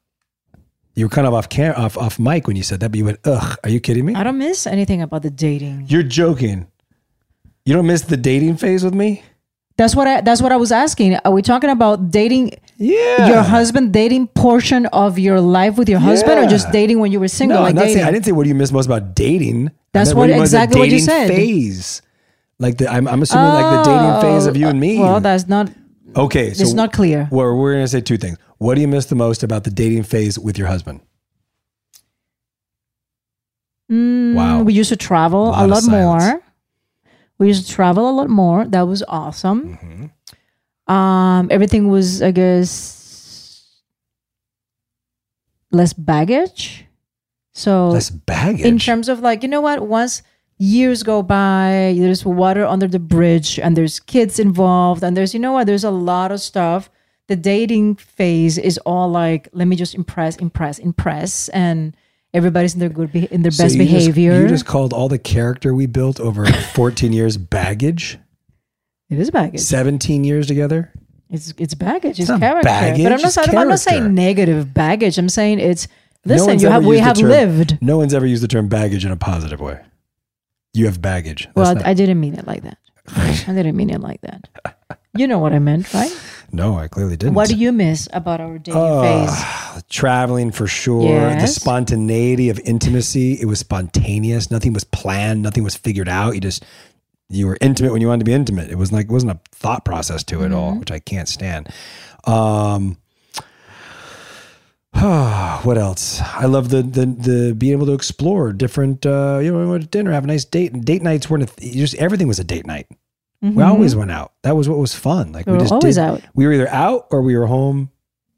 You 0.95 1.05
were 1.07 1.11
kind 1.11 1.27
of 1.27 1.35
off 1.35 1.49
cam- 1.49 1.75
off 1.77 1.99
off 1.99 2.19
mic 2.19 2.47
when 2.47 2.57
you 2.57 2.63
said 2.63 2.81
that, 2.81 2.91
but 2.91 2.99
you 2.99 3.05
went 3.05 3.19
ugh. 3.25 3.59
Are 3.65 3.71
you 3.71 3.81
kidding 3.81 4.05
me? 4.07 4.15
I 4.15 4.23
don't 4.23 4.39
miss 4.39 4.67
anything 4.67 5.03
about 5.03 5.23
the 5.23 5.31
dating. 5.31 5.87
You're 5.89 6.03
joking. 6.05 6.67
You 7.67 7.75
don't 7.75 7.87
miss 7.87 8.03
the 8.03 8.17
dating 8.17 8.57
phase 8.57 8.85
with 8.85 8.95
me? 8.95 9.23
That's 9.77 9.95
what 9.95 10.07
I 10.09 10.21
that's 10.23 10.41
what 10.41 10.53
I 10.53 10.57
was 10.57 10.73
asking. 10.73 11.17
Are 11.17 11.33
we 11.33 11.43
talking 11.43 11.69
about 11.71 12.11
dating 12.11 12.53
Yeah. 12.79 13.29
your 13.29 13.43
husband 13.43 13.93
dating 13.93 14.29
portion 14.29 14.87
of 14.87 15.19
your 15.19 15.41
life 15.41 15.77
with 15.77 15.89
your 15.89 15.99
husband 15.99 16.39
or 16.39 16.47
just 16.49 16.71
dating 16.73 17.01
when 17.01 17.11
you 17.13 17.21
were 17.21 17.29
single 17.29 17.57
no, 17.59 17.63
like 17.63 17.71
I'm 17.71 17.75
not 17.77 17.81
dating? 17.83 17.97
saying, 17.97 18.07
I 18.07 18.11
didn't 18.13 18.25
say 18.25 18.33
what 18.33 18.45
do 18.45 18.49
you 18.49 18.55
miss 18.55 18.73
most 18.73 18.87
about 18.87 19.15
dating. 19.15 19.71
That's 19.93 20.15
what- 20.15 20.29
you 20.31 20.37
miss 20.37 20.45
exactly 20.45 20.81
what 20.81 20.89
you 20.91 20.99
said. 21.01 21.29
Phase, 21.29 22.01
like 22.59 22.79
the 22.79 22.89
I'm, 22.91 23.07
I'm 23.09 23.23
assuming 23.23 23.49
like 23.53 23.85
the 23.85 23.91
dating 23.91 24.21
phase 24.21 24.47
of 24.47 24.57
you 24.57 24.69
and 24.69 24.81
me. 24.81 24.99
Oh, 24.99 25.03
Well, 25.03 25.21
that's 25.21 25.47
not 25.49 25.71
okay, 26.17 26.53
so 26.55 26.63
it's 26.63 26.73
not 26.73 26.93
clear. 26.93 27.29
Well, 27.31 27.57
we're 27.57 27.75
gonna 27.75 27.89
say 27.89 28.01
two 28.01 28.17
things. 28.17 28.39
What 28.59 28.75
do 28.77 28.81
you 28.81 28.89
miss 28.89 29.07
the 29.07 29.15
most 29.17 29.43
about 29.43 29.65
the 29.65 29.71
dating 29.71 30.05
phase 30.05 30.39
with 30.39 30.57
your 30.59 30.67
husband? 30.69 31.01
Mm, 33.91 34.35
Wow. 34.35 34.63
We 34.63 34.73
used 34.73 34.89
to 34.91 34.97
travel 34.97 35.47
Lot 35.47 35.65
a 35.65 35.67
lot 35.69 35.85
more. 35.87 36.43
We 37.39 37.49
used 37.49 37.67
to 37.67 37.73
travel 37.73 38.09
a 38.09 38.13
lot 38.13 38.29
more. 38.31 38.65
That 38.65 38.83
was 38.89 39.03
awesome. 39.09 39.77
Mm-hmm. 39.77 40.93
Um, 40.93 41.49
everything 41.51 41.89
was, 41.89 42.23
I 42.23 42.31
guess, 42.31 43.81
less 45.71 45.93
baggage. 45.93 46.87
So 47.53 47.89
Less 47.89 48.11
baggage. 48.11 48.65
in 48.67 48.79
terms 48.79 49.09
of 49.09 49.21
like, 49.21 49.43
you 49.43 49.49
know 49.49 49.61
what? 49.61 49.87
Once 49.87 50.23
years 50.59 51.03
go 51.03 51.23
by, 51.23 51.95
there's 51.99 52.25
water 52.25 52.65
under 52.67 52.87
the 52.89 52.99
bridge, 52.99 53.59
and 53.59 53.77
there's 53.77 54.01
kids 54.01 54.39
involved, 54.39 55.03
and 55.03 55.17
there's, 55.17 55.35
you 55.35 55.41
know 55.41 55.53
what? 55.53 55.67
There's 55.67 55.85
a 55.85 55.91
lot 55.91 56.33
of 56.33 56.41
stuff. 56.41 56.91
The 57.29 57.37
dating 57.37 57.97
phase 57.97 58.57
is 58.57 58.79
all 58.79 59.09
like, 59.11 59.49
let 59.53 59.67
me 59.69 59.77
just 59.77 59.95
impress, 59.95 60.37
impress, 60.37 60.79
impress, 60.79 61.49
and 61.51 61.97
everybody's 62.33 62.75
in 62.75 62.81
their 62.81 62.89
good, 62.89 63.13
be- 63.13 63.27
in 63.33 63.43
their 63.43 63.51
So 63.51 63.65
best 63.65 63.75
you 63.75 63.85
just- 63.85 63.93
behavior. 63.93 64.41
you 64.43 64.49
just 64.49 64.67
called 64.67 64.93
all 64.93 65.09
the 65.09 65.19
character 65.19 65.75
we 65.75 65.87
built 65.87 66.21
over 66.21 66.47
14 66.75 67.13
years 67.13 67.37
baggage. 67.37 68.19
It 69.11 69.19
is 69.19 69.31
baggage. 69.31 69.61
17 69.61 70.25
years 70.25 70.47
together. 70.47 70.93
It's 71.29 71.53
it's 71.59 71.75
baggage. 71.75 72.21
It's, 72.21 72.31
It's 72.31 72.39
character. 72.39 72.63
baggage, 72.65 73.03
but 73.03 73.13
I'm 73.13 73.21
not. 73.21 73.55
I'm 73.57 73.69
not 73.69 73.81
saying 73.81 74.15
negative 74.15 74.73
baggage. 74.73 75.19
I'm 75.19 75.29
saying 75.29 75.59
it's. 75.59 75.89
No 76.25 76.35
Listen, 76.35 76.47
one's 76.49 76.63
you 76.63 76.69
have. 76.69 76.85
We 76.85 76.99
have 76.99 77.17
term- 77.19 77.29
lived. 77.29 77.79
No 77.83 77.97
one's 77.99 78.15
ever 78.15 78.27
used 78.27 78.45
the 78.45 78.49
term 78.49 78.69
baggage 78.69 79.05
in 79.05 79.11
a 79.11 79.17
positive 79.17 79.61
way. 79.61 79.81
You 80.77 80.87
have 80.87 81.01
baggage. 81.01 81.45
That's 81.45 81.57
Well, 81.57 81.75
not- 81.75 81.87
I 81.87 81.95
didn't 81.95 82.21
mean 82.21 82.35
it 82.35 82.47
like 82.47 82.63
that. 82.63 82.79
I 83.17 83.53
didn't 83.55 83.77
mean 83.77 83.91
it 83.91 84.01
like 84.01 84.21
that. 84.23 84.49
You 85.17 85.27
know 85.27 85.39
what 85.39 85.53
I 85.55 85.59
meant, 85.59 85.93
right? 85.95 86.11
no, 86.53 86.77
I 86.77 86.89
clearly 86.89 87.17
didn't. 87.17 87.35
What 87.35 87.49
do 87.49 87.55
you 87.55 87.73
miss 87.73 88.09
about 88.13 88.41
our 88.41 88.59
dating 88.59 88.81
Oh, 88.83 89.01
phase? 89.03 89.83
traveling 89.89 90.51
for 90.51 90.67
sure. 90.67 91.31
The 91.37 91.47
spontaneity 91.47 92.51
of 92.51 92.59
intimacy. 92.65 93.35
It 93.41 93.47
was 93.47 93.59
spontaneous. 93.61 94.51
Nothing 94.51 94.73
was 94.75 94.85
planned. 94.85 95.41
Nothing 95.43 95.65
was 95.65 95.75
figured 95.77 96.09
out. 96.09 96.35
You 96.35 96.41
just 96.41 96.65
you 97.29 97.47
were 97.47 97.57
intimate 97.61 97.93
when 97.93 98.01
you 98.03 98.09
wanted 98.09 98.21
to 98.21 98.25
be 98.27 98.35
intimate. 98.35 98.71
It 98.71 98.77
was 98.77 98.93
like 98.93 99.07
it 99.07 99.13
wasn't 99.13 99.33
a 99.33 99.41
thought 99.53 99.85
process 99.85 100.23
to 100.25 100.43
it 100.45 100.53
all, 100.53 100.71
Mm-hmm. 100.73 100.81
which 100.81 100.91
I 100.91 100.99
can't 100.99 101.29
stand. 101.29 101.69
Um, 102.25 102.99
what 105.65 105.77
else? 105.77 106.21
I 106.23 106.47
love 106.47 106.71
the 106.71 106.83
the 106.83 107.07
the 107.07 107.55
being 107.55 107.73
able 107.73 107.87
to 107.87 107.93
explore 107.93 108.53
different. 108.53 109.05
Uh, 109.05 109.41
you 109.43 109.53
know, 109.53 109.59
we 109.61 109.67
went 109.67 109.83
to 109.83 109.89
dinner, 109.89 110.11
have 110.13 110.25
a 110.25 110.27
nice 110.27 110.45
date. 110.45 110.73
And 110.73 110.85
date 110.85 111.03
nights 111.03 111.29
weren't 111.29 111.43
a 111.43 111.47
th- 111.47 111.75
just 111.75 111.95
everything 111.97 112.29
was 112.29 112.39
a 112.39 112.45
date 112.45 112.67
night. 112.67 112.87
We 113.43 113.51
Mhm. 113.51 113.67
always 113.67 113.95
went 113.95 114.11
out. 114.11 114.33
That 114.43 114.57
was 114.57 114.69
what 114.69 114.79
was 114.79 114.95
fun. 114.95 115.33
Like 115.33 115.47
We 115.47 115.53
were 115.53 115.59
just 115.59 115.73
always 115.73 115.97
did- 115.97 116.01
out. 116.05 116.23
We 116.35 116.47
were 116.47 116.53
either 116.55 116.69
out 116.69 117.07
or 117.11 117.21
we 117.21 117.37
were 117.37 117.47
home, 117.47 117.91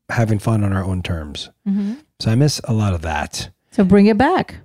having 0.08 0.40
fun 0.40 0.64
on 0.64 0.72
our 0.72 0.82
own 0.84 1.02
terms. 1.02 1.50
Mhm. 1.66 1.98
So 2.18 2.30
I 2.32 2.34
miss 2.34 2.60
a 2.64 2.72
lot 2.72 2.92
of 2.92 3.02
that. 3.02 3.50
So 3.70 3.84
bring 3.84 4.06
it 4.06 4.18
back. 4.18 4.56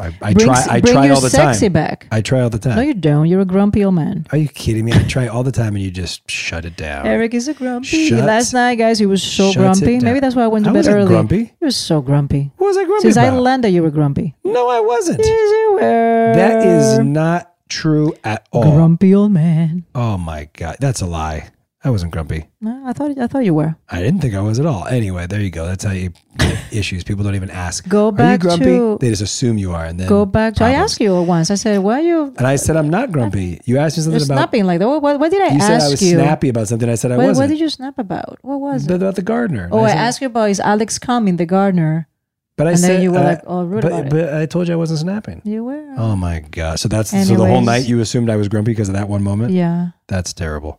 I, 0.00 0.06
I 0.22 0.32
Bring- 0.34 0.46
try. 0.46 0.66
I 0.68 0.80
bring 0.80 0.94
try 0.94 1.06
your 1.06 1.14
all 1.16 1.20
the 1.20 1.30
sexy 1.30 1.66
time. 1.66 1.72
back. 1.72 2.06
I 2.10 2.20
try 2.20 2.40
all 2.40 2.50
the 2.50 2.58
time. 2.58 2.76
No, 2.76 2.82
you 2.82 2.94
don't. 2.94 3.26
You're 3.26 3.40
a 3.40 3.44
grumpy 3.44 3.84
old 3.84 3.94
man. 3.94 4.26
Are 4.32 4.38
you 4.38 4.48
kidding 4.48 4.84
me? 4.84 4.92
I 4.92 5.02
try 5.04 5.26
all 5.28 5.42
the 5.42 5.52
time, 5.52 5.74
and 5.76 5.84
you 5.84 5.90
just 5.90 6.28
shut 6.30 6.64
it 6.64 6.76
down. 6.76 7.06
Eric 7.06 7.34
is 7.34 7.48
a 7.48 7.54
grumpy. 7.54 8.08
Shuts- 8.08 8.22
Last 8.22 8.52
night, 8.52 8.76
guys, 8.76 8.98
he 8.98 9.06
was 9.06 9.22
so 9.22 9.52
grumpy. 9.52 10.00
Maybe 10.00 10.20
that's 10.20 10.34
why 10.34 10.44
I 10.44 10.46
went 10.48 10.64
to 10.64 10.70
I 10.70 10.74
bed 10.74 10.86
early. 10.88 11.06
grumpy. 11.08 11.44
He 11.58 11.64
was 11.64 11.76
so 11.76 12.00
grumpy. 12.00 12.50
What 12.56 12.68
was 12.68 12.76
I 12.76 12.84
grumpy 12.84 13.02
Since 13.02 13.16
I 13.16 13.26
about? 13.26 13.42
landed, 13.42 13.68
you 13.70 13.82
were 13.82 13.90
grumpy. 13.90 14.34
No, 14.44 14.68
I 14.68 14.80
wasn't. 14.80 15.18
Yes, 15.18 15.28
you 15.28 15.70
were. 15.74 16.32
That 16.34 16.66
is 16.66 16.98
not 16.98 17.52
true 17.68 18.14
at 18.24 18.46
all. 18.52 18.62
grumpy 18.72 19.14
old 19.14 19.32
man. 19.32 19.84
Oh 19.94 20.16
my 20.18 20.48
god, 20.54 20.76
that's 20.80 21.00
a 21.02 21.06
lie. 21.06 21.50
I 21.82 21.88
wasn't 21.88 22.12
grumpy. 22.12 22.46
No, 22.60 22.82
I 22.86 22.92
thought 22.92 23.16
I 23.18 23.26
thought 23.26 23.44
you 23.44 23.54
were. 23.54 23.74
I 23.88 24.02
didn't 24.02 24.20
think 24.20 24.34
I 24.34 24.40
was 24.40 24.60
at 24.60 24.66
all. 24.66 24.86
Anyway, 24.86 25.26
there 25.26 25.40
you 25.40 25.48
go. 25.50 25.64
That's 25.64 25.82
how 25.84 25.92
you 25.92 26.12
get 26.36 26.58
issues. 26.72 27.04
People 27.04 27.24
don't 27.24 27.34
even 27.36 27.48
ask. 27.48 27.88
Go 27.88 28.08
Are 28.08 28.10
you 28.10 28.12
back 28.12 28.40
grumpy? 28.40 28.64
to- 28.66 28.98
They 29.00 29.08
just 29.08 29.22
assume 29.22 29.56
you 29.56 29.72
are, 29.72 29.86
and 29.86 29.98
then 29.98 30.06
Go 30.06 30.26
back 30.26 30.56
to. 30.56 30.64
I 30.64 30.72
asked 30.72 31.00
you 31.00 31.22
once. 31.22 31.50
I 31.50 31.54
said, 31.54 31.78
"Why 31.78 32.00
are 32.00 32.02
you?" 32.02 32.34
And 32.36 32.46
I 32.46 32.56
said 32.56 32.76
I'm 32.76 32.90
not 32.90 33.12
grumpy. 33.12 33.62
You 33.64 33.78
asked 33.78 33.96
me 33.96 34.02
something 34.02 34.20
about. 34.22 34.36
snapping 34.36 34.64
like. 34.66 34.78
What, 34.80 35.00
what, 35.00 35.18
what 35.18 35.30
did 35.30 35.40
I 35.40 35.46
ask 35.46 35.54
you 35.54 35.60
ask 35.62 35.66
said 35.68 35.80
I 35.82 35.88
was 35.88 36.02
you? 36.02 36.10
snappy 36.18 36.48
about 36.50 36.68
something. 36.68 36.88
I 36.88 36.96
said 36.96 37.12
I 37.12 37.16
what, 37.16 37.26
wasn't. 37.28 37.44
what 37.44 37.48
did 37.54 37.60
you 37.60 37.68
snap 37.70 37.98
about? 37.98 38.38
What 38.42 38.60
was 38.60 38.84
it? 38.86 38.90
about 38.92 39.14
the 39.14 39.22
gardener. 39.22 39.70
Oh, 39.72 39.78
And 39.78 39.86
I 39.86 39.92
asked 40.02 40.20
you 40.20 40.26
about 40.26 40.50
is 40.50 40.60
Alex 40.60 40.98
coming, 40.98 41.36
the 41.36 41.46
gardener. 41.46 42.08
But 42.56 42.66
I 42.66 42.70
and 42.72 42.78
said 42.78 42.90
then 42.96 43.02
you 43.02 43.12
were 43.12 43.20
I- 43.20 43.24
like, 43.24 43.40
"Oh, 43.46 43.64
rude 43.64 43.80
but, 43.80 43.92
about 43.92 44.04
it." 44.04 44.10
but 44.10 44.34
I 44.34 44.44
told 44.44 44.68
you 44.68 44.74
I 44.74 44.76
wasn't 44.76 45.00
snapping. 45.00 45.40
You 45.46 45.64
were. 45.64 45.94
Oh 45.96 46.14
my 46.14 46.40
god! 46.40 46.78
So 46.78 46.88
that's 46.90 47.08
so 47.08 47.24
the 47.24 47.46
whole 47.46 47.62
night 47.62 47.88
you 47.88 48.00
assumed 48.00 48.28
I 48.28 48.36
was 48.36 48.48
grumpy 48.48 48.72
because 48.72 48.90
of 48.90 48.96
that 48.96 49.08
one 49.08 49.22
moment. 49.22 49.54
Yeah. 49.54 49.92
That's 50.08 50.34
terrible. 50.34 50.78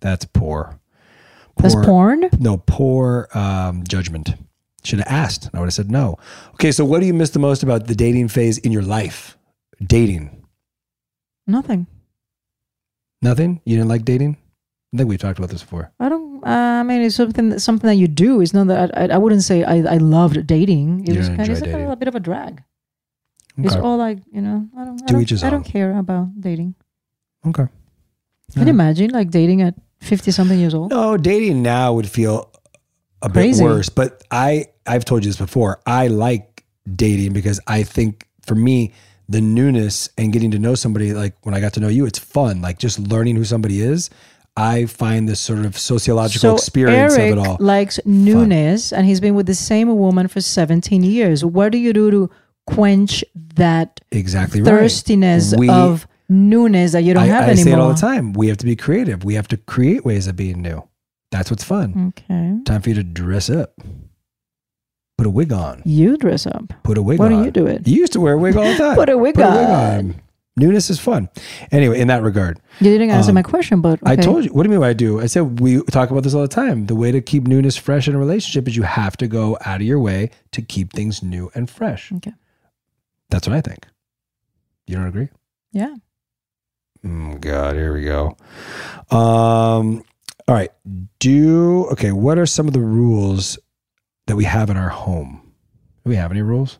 That's 0.00 0.24
poor. 0.24 0.78
That's 1.56 1.74
porn? 1.74 2.28
No, 2.38 2.58
poor 2.66 3.28
um, 3.34 3.84
judgment. 3.84 4.34
Should 4.84 5.00
have 5.00 5.08
asked. 5.08 5.50
I 5.52 5.58
would 5.58 5.66
have 5.66 5.74
said 5.74 5.90
no. 5.90 6.16
Okay, 6.54 6.70
so 6.70 6.84
what 6.84 7.00
do 7.00 7.06
you 7.06 7.14
miss 7.14 7.30
the 7.30 7.40
most 7.40 7.62
about 7.62 7.88
the 7.88 7.94
dating 7.94 8.28
phase 8.28 8.58
in 8.58 8.70
your 8.70 8.82
life? 8.82 9.36
Dating. 9.84 10.46
Nothing. 11.46 11.86
Nothing? 13.20 13.60
You 13.64 13.76
didn't 13.76 13.88
like 13.88 14.04
dating? 14.04 14.36
I 14.94 14.98
think 14.98 15.08
we've 15.08 15.18
talked 15.18 15.38
about 15.38 15.50
this 15.50 15.62
before. 15.62 15.90
I 15.98 16.08
don't. 16.08 16.42
Uh, 16.44 16.80
I 16.80 16.82
mean, 16.84 17.02
it's 17.02 17.16
something 17.16 17.48
that, 17.50 17.60
something 17.60 17.88
that 17.88 17.96
you 17.96 18.06
do. 18.06 18.40
It's 18.40 18.54
not 18.54 18.68
that 18.68 18.96
I, 18.96 19.04
I, 19.04 19.08
I 19.14 19.18
wouldn't 19.18 19.42
say 19.42 19.64
I, 19.64 19.78
I 19.78 19.96
loved 19.96 20.46
dating. 20.46 21.04
It 21.06 21.12
You 21.12 21.18
was 21.18 21.28
kind 21.28 21.40
of 21.40 21.48
enjoy 21.48 21.52
it's 21.52 21.60
like 21.62 21.72
dating. 21.72 21.90
a, 21.90 21.96
bit 21.96 22.08
of 22.08 22.14
a 22.14 22.20
drag. 22.20 22.62
It's 23.58 23.74
all 23.74 23.96
like 23.98 24.18
you 24.32 24.40
know. 24.40 24.68
I 24.76 24.84
don't. 24.84 25.02
I 25.02 25.12
don't, 25.12 25.44
I 25.44 25.50
don't 25.50 25.64
care 25.64 25.98
about 25.98 26.40
dating. 26.40 26.76
Okay. 27.44 27.66
Can 28.54 28.66
you 28.66 28.70
imagine 28.70 29.10
like 29.10 29.30
dating 29.30 29.62
at 29.62 29.74
fifty 30.00 30.30
something 30.30 30.58
years 30.58 30.74
old? 30.74 30.90
No, 30.90 31.16
dating 31.16 31.62
now 31.62 31.92
would 31.94 32.08
feel 32.08 32.50
a 33.22 33.28
Crazy. 33.30 33.62
bit 33.62 33.68
worse. 33.68 33.88
But 33.88 34.22
I, 34.30 34.66
I've 34.86 35.04
told 35.04 35.24
you 35.24 35.28
this 35.30 35.38
before. 35.38 35.80
I 35.86 36.06
like 36.08 36.64
dating 36.94 37.32
because 37.32 37.60
I 37.66 37.82
think 37.82 38.26
for 38.46 38.54
me, 38.54 38.92
the 39.28 39.40
newness 39.40 40.08
and 40.16 40.32
getting 40.32 40.50
to 40.52 40.58
know 40.58 40.74
somebody, 40.74 41.12
like 41.12 41.34
when 41.44 41.54
I 41.54 41.60
got 41.60 41.74
to 41.74 41.80
know 41.80 41.88
you, 41.88 42.06
it's 42.06 42.18
fun. 42.18 42.62
Like 42.62 42.78
just 42.78 42.98
learning 42.98 43.36
who 43.36 43.44
somebody 43.44 43.80
is. 43.82 44.08
I 44.56 44.86
find 44.86 45.28
this 45.28 45.38
sort 45.38 45.60
of 45.64 45.78
sociological 45.78 46.56
experience 46.56 47.14
Eric 47.16 47.32
of 47.32 47.38
it 47.38 47.46
all. 47.46 47.56
likes 47.60 48.00
newness, 48.04 48.92
and 48.92 49.06
he's 49.06 49.20
been 49.20 49.34
with 49.36 49.46
the 49.46 49.54
same 49.54 49.96
woman 49.96 50.26
for 50.26 50.40
seventeen 50.40 51.04
years. 51.04 51.44
What 51.44 51.70
do 51.70 51.78
you 51.78 51.92
do 51.92 52.10
to 52.10 52.30
quench 52.66 53.22
that 53.54 54.00
Exactly 54.10 54.60
right. 54.62 54.68
thirstiness 54.68 55.54
We- 55.56 55.68
of 55.68 56.08
newness 56.28 56.92
that 56.92 57.02
you 57.02 57.14
don't 57.14 57.22
I, 57.24 57.26
have 57.26 57.44
I 57.44 57.50
anymore? 57.50 57.64
say 57.64 57.72
it 57.72 57.78
all 57.78 57.88
the 57.88 57.94
time. 58.00 58.32
We 58.32 58.48
have 58.48 58.56
to 58.58 58.66
be 58.66 58.76
creative. 58.76 59.24
We 59.24 59.34
have 59.34 59.48
to 59.48 59.56
create 59.56 60.04
ways 60.04 60.26
of 60.26 60.36
being 60.36 60.60
new. 60.62 60.86
That's 61.30 61.50
what's 61.50 61.64
fun. 61.64 62.12
Okay. 62.18 62.58
Time 62.64 62.82
for 62.82 62.88
you 62.90 62.94
to 62.96 63.02
dress 63.04 63.50
up. 63.50 63.74
Put 65.16 65.26
a 65.26 65.30
wig 65.30 65.52
on. 65.52 65.82
You 65.84 66.16
dress 66.16 66.46
up. 66.46 66.72
Put 66.84 66.96
a 66.96 67.02
wig 67.02 67.18
Why 67.18 67.26
on. 67.26 67.32
don't 67.32 67.44
you 67.44 67.50
do 67.50 67.66
it? 67.66 67.86
You 67.88 67.96
used 67.96 68.12
to 68.12 68.20
wear 68.20 68.34
a 68.34 68.38
wig 68.38 68.56
all 68.56 68.64
the 68.64 68.76
time. 68.78 68.94
Put 68.94 69.08
a 69.08 69.18
wig 69.18 69.38
on. 69.40 70.14
Newness 70.56 70.90
is 70.90 70.98
fun. 70.98 71.28
Anyway, 71.70 72.00
in 72.00 72.08
that 72.08 72.22
regard, 72.22 72.58
You 72.80 72.90
didn't 72.90 73.10
answer 73.10 73.30
Um, 73.30 73.36
my 73.36 73.42
question, 73.42 73.80
but 73.80 74.00
I 74.04 74.16
told 74.16 74.44
you. 74.44 74.50
What 74.52 74.64
do 74.64 74.68
you 74.68 74.70
mean? 74.72 74.80
What 74.80 74.88
I 74.88 74.92
do? 74.92 75.20
I 75.20 75.26
said 75.26 75.60
we 75.60 75.82
talk 75.84 76.10
about 76.10 76.24
this 76.24 76.34
all 76.34 76.42
the 76.42 76.48
time. 76.48 76.86
The 76.86 76.96
way 76.96 77.12
to 77.12 77.20
keep 77.20 77.46
newness 77.46 77.76
fresh 77.76 78.08
in 78.08 78.14
a 78.14 78.18
relationship 78.18 78.66
is 78.66 78.76
you 78.76 78.82
have 78.82 79.16
to 79.18 79.28
go 79.28 79.56
out 79.64 79.76
of 79.80 79.86
your 79.86 80.00
way 80.00 80.30
to 80.52 80.62
keep 80.62 80.92
things 80.92 81.22
new 81.22 81.50
and 81.54 81.70
fresh. 81.70 82.10
Okay. 82.12 82.32
That's 83.30 83.46
what 83.46 83.56
I 83.56 83.60
think. 83.60 83.86
You 84.88 84.96
don't 84.96 85.06
agree? 85.06 85.28
Yeah. 85.72 85.94
Mm, 87.04 87.40
God, 87.40 87.74
here 87.76 87.92
we 87.92 88.04
go. 88.04 88.36
Um, 89.10 90.02
all 90.46 90.54
right. 90.54 90.70
Do 91.18 91.86
okay. 91.92 92.12
What 92.12 92.38
are 92.38 92.46
some 92.46 92.66
of 92.66 92.72
the 92.74 92.80
rules 92.80 93.58
that 94.26 94.36
we 94.36 94.44
have 94.44 94.70
in 94.70 94.76
our 94.76 94.88
home? 94.88 95.42
Do 96.04 96.10
we 96.10 96.16
have 96.16 96.30
any 96.30 96.42
rules? 96.42 96.78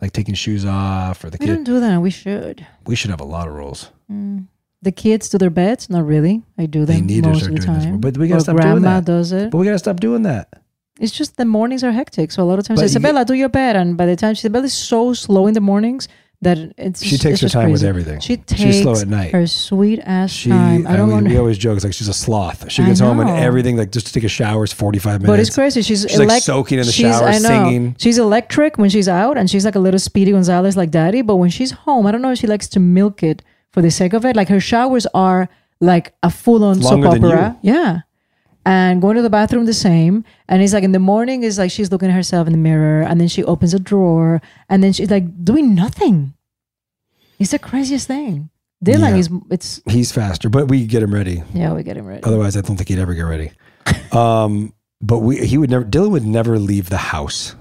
Like 0.00 0.12
taking 0.12 0.34
shoes 0.34 0.64
off 0.64 1.18
for 1.18 1.30
the 1.30 1.38
kids. 1.38 1.48
We 1.48 1.54
don't 1.54 1.64
do 1.64 1.80
that. 1.80 2.00
We 2.00 2.10
should. 2.10 2.66
We 2.86 2.96
should 2.96 3.10
have 3.10 3.20
a 3.20 3.24
lot 3.24 3.46
of 3.46 3.54
rules. 3.54 3.90
Mm. 4.10 4.46
The 4.82 4.90
kids 4.90 5.28
do 5.28 5.38
their 5.38 5.50
beds? 5.50 5.88
Not 5.88 6.04
really. 6.06 6.42
I 6.58 6.66
do 6.66 6.84
They 6.84 6.96
them 6.96 7.06
need 7.06 7.24
most 7.24 7.42
of 7.42 7.48
the 7.52 7.60
doing 7.60 7.74
this 7.74 7.84
time. 7.84 8.00
But 8.00 8.16
we 8.16 8.26
gotta 8.26 8.38
Or 8.38 8.40
stop 8.40 8.56
doing 8.56 8.80
grandma 8.80 9.00
that. 9.00 9.04
does 9.04 9.30
it. 9.30 9.50
But 9.52 9.58
we 9.58 9.64
gotta 9.64 9.78
stop 9.78 10.00
doing 10.00 10.22
that. 10.22 10.48
It's 10.98 11.12
just 11.12 11.36
the 11.36 11.44
mornings 11.44 11.84
are 11.84 11.92
hectic. 11.92 12.32
So 12.32 12.42
a 12.42 12.44
lot 12.44 12.58
of 12.58 12.64
times 12.66 12.80
But 12.80 12.84
I 12.84 13.18
you 13.20 13.24
do 13.24 13.34
your 13.34 13.48
bed. 13.48 13.76
And 13.76 13.96
by 13.96 14.06
the 14.06 14.16
time 14.16 14.34
she, 14.34 14.48
Bella's 14.48 14.74
so 14.74 15.14
slow 15.14 15.46
in 15.46 15.54
the 15.54 15.60
mornings 15.60 16.08
that 16.42 16.58
it's 16.76 17.02
She 17.02 17.10
just- 17.10 17.22
takes 17.22 17.40
her 17.40 17.48
time 17.48 17.70
with 17.72 17.82
everything. 17.84 18.20
She 18.20 18.36
takes 18.36 18.60
She's 18.60 18.82
slow 18.82 18.94
at 19.00 19.08
night. 19.08 19.32
her 19.32 19.46
sweet 19.46 20.00
ass 20.04 20.30
She, 20.30 20.50
time. 20.50 20.86
I 20.86 20.92
I 20.92 20.96
don't 20.96 21.06
we, 21.08 21.14
want 21.14 21.28
we 21.28 21.36
always 21.38 21.56
joke. 21.56 21.76
It's 21.76 21.84
like 21.84 21.94
she's 21.94 22.08
a 22.08 22.12
sloth. 22.12 22.70
She 22.70 22.84
gets 22.84 23.00
home 23.00 23.20
and 23.20 23.30
everything 23.30 23.76
like 23.76 23.90
just 23.92 24.08
to 24.08 24.12
take 24.12 24.24
a 24.24 24.28
shower 24.28 24.64
is 24.64 24.72
forty 24.72 24.98
five 24.98 25.22
minutes. 25.22 25.26
But 25.30 25.40
it's 25.40 25.54
crazy. 25.54 25.82
She's, 25.82 26.02
she's 26.08 26.18
like 26.18 26.42
soaking 26.42 26.78
in 26.80 26.86
the 26.86 26.92
she's- 26.92 27.16
shower, 27.18 27.28
I 27.28 27.38
know. 27.38 27.48
singing. 27.48 27.96
She's 27.98 28.18
electric 28.18 28.76
when 28.78 28.90
she's 28.90 29.08
out, 29.08 29.38
and 29.38 29.48
she's 29.48 29.64
like 29.64 29.76
a 29.76 29.80
little 29.80 30.00
Speedy 30.00 30.32
Gonzalez, 30.32 30.76
like 30.76 30.90
daddy. 30.90 31.22
But 31.22 31.36
when 31.36 31.50
she's 31.50 31.70
home, 31.70 32.06
I 32.06 32.10
don't 32.12 32.22
know 32.22 32.32
if 32.32 32.38
she 32.38 32.46
likes 32.46 32.68
to 32.68 32.80
milk 32.80 33.22
it 33.22 33.42
for 33.70 33.80
the 33.80 33.90
sake 33.90 34.12
of 34.12 34.24
it. 34.24 34.36
Like 34.36 34.48
her 34.48 34.60
showers 34.60 35.06
are 35.14 35.48
like 35.80 36.12
a 36.22 36.30
full 36.30 36.64
on 36.64 36.82
soap 36.82 37.04
opera. 37.06 37.56
Yeah. 37.62 38.00
And 38.64 39.02
going 39.02 39.16
to 39.16 39.22
the 39.22 39.30
bathroom 39.30 39.66
the 39.66 39.72
same. 39.74 40.24
And 40.48 40.62
it's 40.62 40.72
like 40.72 40.84
in 40.84 40.92
the 40.92 41.00
morning 41.00 41.42
is 41.42 41.58
like 41.58 41.70
she's 41.72 41.90
looking 41.90 42.08
at 42.10 42.14
herself 42.14 42.46
in 42.46 42.52
the 42.52 42.58
mirror, 42.58 43.02
and 43.02 43.20
then 43.20 43.26
she 43.28 43.42
opens 43.44 43.74
a 43.74 43.78
drawer, 43.80 44.40
and 44.68 44.82
then 44.84 44.92
she's 44.92 45.10
like 45.10 45.44
doing 45.44 45.74
nothing. 45.74 46.34
It's 47.38 47.50
the 47.50 47.58
craziest 47.58 48.06
thing. 48.06 48.50
Dylan 48.84 49.10
Yeah. 49.10 49.16
is 49.16 49.28
it's 49.50 49.80
He's 49.86 50.12
faster, 50.12 50.48
but 50.48 50.68
we 50.68 50.86
get 50.86 51.02
him 51.02 51.12
ready. 51.14 51.42
yeah, 51.54 51.72
we 51.72 51.82
get 51.82 51.96
him 51.96 52.06
ready. 52.06 52.22
Otherwise, 52.22 52.56
I 52.56 52.60
don't 52.60 52.76
think 52.76 52.88
he'd 52.88 52.98
ever 52.98 53.14
get 53.14 53.22
ready. 53.22 53.50
um, 54.12 54.72
but 55.00 55.18
we 55.18 55.44
he 55.44 55.58
would 55.58 55.70
never. 55.70 55.84
Dylan 55.84 56.10
would 56.10 56.26
never 56.26 56.58
leave 56.58 56.88
the 56.88 56.98
house. 56.98 57.56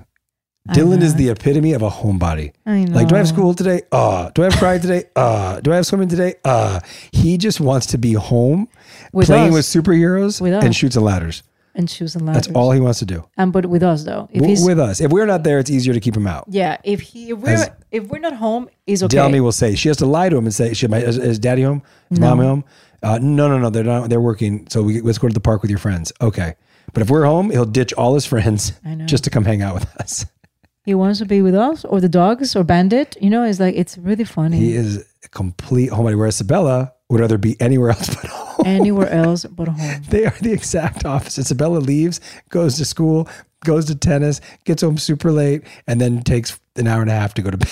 Dylan 0.70 1.02
is 1.02 1.16
the 1.16 1.30
epitome 1.30 1.74
of 1.74 1.82
a 1.82 1.90
homebody. 1.90 2.54
I 2.68 2.84
Like, 2.86 3.08
do 3.08 3.16
I 3.16 3.18
have 3.18 3.28
school 3.28 3.56
today? 3.56 3.82
Uh, 3.92 4.30
do 4.30 4.44
I 4.44 4.46
have 4.46 4.54
pride 4.60 4.84
today? 4.84 5.06
Uh, 5.16 5.60
do 5.60 5.74
I 5.74 5.78
have 5.78 5.88
swimming 5.88 6.08
today? 6.08 6.36
Uh, 6.46 6.80
he 7.12 7.38
just 7.40 7.60
wants 7.60 7.88
to 7.88 7.98
be 7.98 8.14
home, 8.14 8.68
With 9.14 9.28
playing 9.28 9.50
us. 9.56 9.74
with 9.76 9.86
superheroes 9.86 10.40
With 10.42 10.54
and 10.54 10.76
Chutes 10.76 10.96
and 10.96 11.06
Ladders. 11.06 11.44
and 11.76 11.90
Chutes 11.90 12.16
and 12.16 12.26
Ladders. 12.26 12.46
That's 12.48 12.56
all 12.56 12.72
he 12.72 12.80
wants 12.80 13.00
to 13.00 13.06
do. 13.06 13.26
And 13.38 13.52
but 13.54 13.66
with 13.66 13.84
us 13.84 14.04
though, 14.04 14.30
if 14.32 14.44
he's 14.46 14.64
with 14.66 14.80
us, 14.80 15.02
if 15.02 15.12
we're 15.12 15.26
not 15.26 15.44
there, 15.44 15.60
it's 15.60 15.70
easier 15.70 15.94
to 15.94 16.00
keep 16.00 16.16
him 16.16 16.28
out. 16.28 16.46
yeah, 16.50 16.78
if 16.84 17.02
he 17.02 17.32
if 17.32 17.40
we're 17.40 17.50
As- 17.50 17.70
if 17.92 18.08
we're 18.08 18.20
not 18.20 18.34
home, 18.34 18.70
is 18.88 19.04
okay. 19.04 19.18
Delmy 19.18 19.42
will 19.42 19.52
say 19.52 19.76
she 19.76 19.88
has 19.90 19.98
to 19.98 20.06
lie 20.06 20.30
to 20.30 20.38
him 20.38 20.46
and 20.46 20.54
say, 20.54 20.74
"She, 20.74 20.88
my, 20.88 20.98
is, 20.98 21.18
is 21.18 21.40
daddy 21.40 21.62
home? 21.64 21.82
Is 22.10 22.20
No. 22.20 22.30
mom 22.36 22.40
home? 22.40 22.64
Uh, 23.04 23.18
no, 23.22 23.48
no, 23.50 23.58
no, 23.58 23.70
they're 23.70 23.84
not. 23.84 24.10
They're 24.10 24.22
working. 24.22 24.68
So 24.70 24.84
we, 24.84 25.02
let's 25.02 25.18
go 25.18 25.28
to 25.28 25.34
the 25.34 25.40
park 25.42 25.62
with 25.62 25.72
your 25.72 25.80
friends. 25.80 26.14
Okay, 26.22 26.56
but 26.94 27.02
if 27.02 27.10
we're 27.10 27.26
home, 27.26 27.50
he'll 27.50 27.66
ditch 27.66 27.92
all 27.94 28.14
his 28.14 28.26
friends 28.26 28.74
I 28.86 28.96
know. 28.96 29.06
just 29.08 29.24
to 29.26 29.30
come 29.30 29.44
hang 29.44 29.62
out 29.62 29.74
with 29.74 29.88
us. 29.98 30.26
he 30.86 30.94
wants 30.96 31.20
to 31.20 31.26
be 31.26 31.42
with 31.42 31.56
us 31.56 31.84
or 31.86 32.00
the 32.00 32.08
dogs 32.10 32.56
or 32.56 32.64
Bandit. 32.64 33.18
You 33.20 33.30
know, 33.30 33.44
it's 33.44 33.60
like 33.60 33.76
it's 33.76 33.98
really 33.98 34.24
funny. 34.24 34.58
He 34.58 34.74
is 34.76 35.04
a 35.26 35.30
complete 35.30 35.90
homebody. 35.90 36.18
Whereas 36.18 36.36
Sabella 36.38 36.94
would 37.10 37.20
rather 37.20 37.38
be 37.38 37.60
anywhere 37.60 37.90
else 37.90 38.08
but 38.16 38.26
home. 38.30 38.51
Anywhere 38.66 39.10
else 39.10 39.46
but 39.46 39.68
home. 39.68 40.02
They 40.10 40.26
are 40.26 40.36
the 40.42 40.52
exact 40.54 41.06
opposite. 41.06 41.42
Isabella 41.46 41.78
leaves, 41.80 42.20
goes 42.50 42.78
to 42.78 42.86
school, 42.86 43.28
goes 43.66 43.86
to 43.86 43.96
tennis, 43.96 44.42
gets 44.66 44.82
home 44.82 44.98
super 44.98 45.32
late, 45.32 45.64
and 45.88 46.00
then 46.00 46.22
takes 46.24 46.60
an 46.76 46.88
hour 46.88 47.02
and 47.02 47.10
a 47.10 47.14
half 47.14 47.34
to 47.36 47.42
go 47.42 47.52
to 47.52 47.58
bed. 47.58 47.70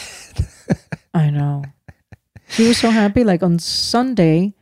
I 1.14 1.30
know. 1.30 1.64
She 2.50 2.68
was 2.68 2.78
so 2.78 2.90
happy. 2.90 3.24
Like 3.24 3.44
on 3.44 3.60
Sunday, 3.60 4.54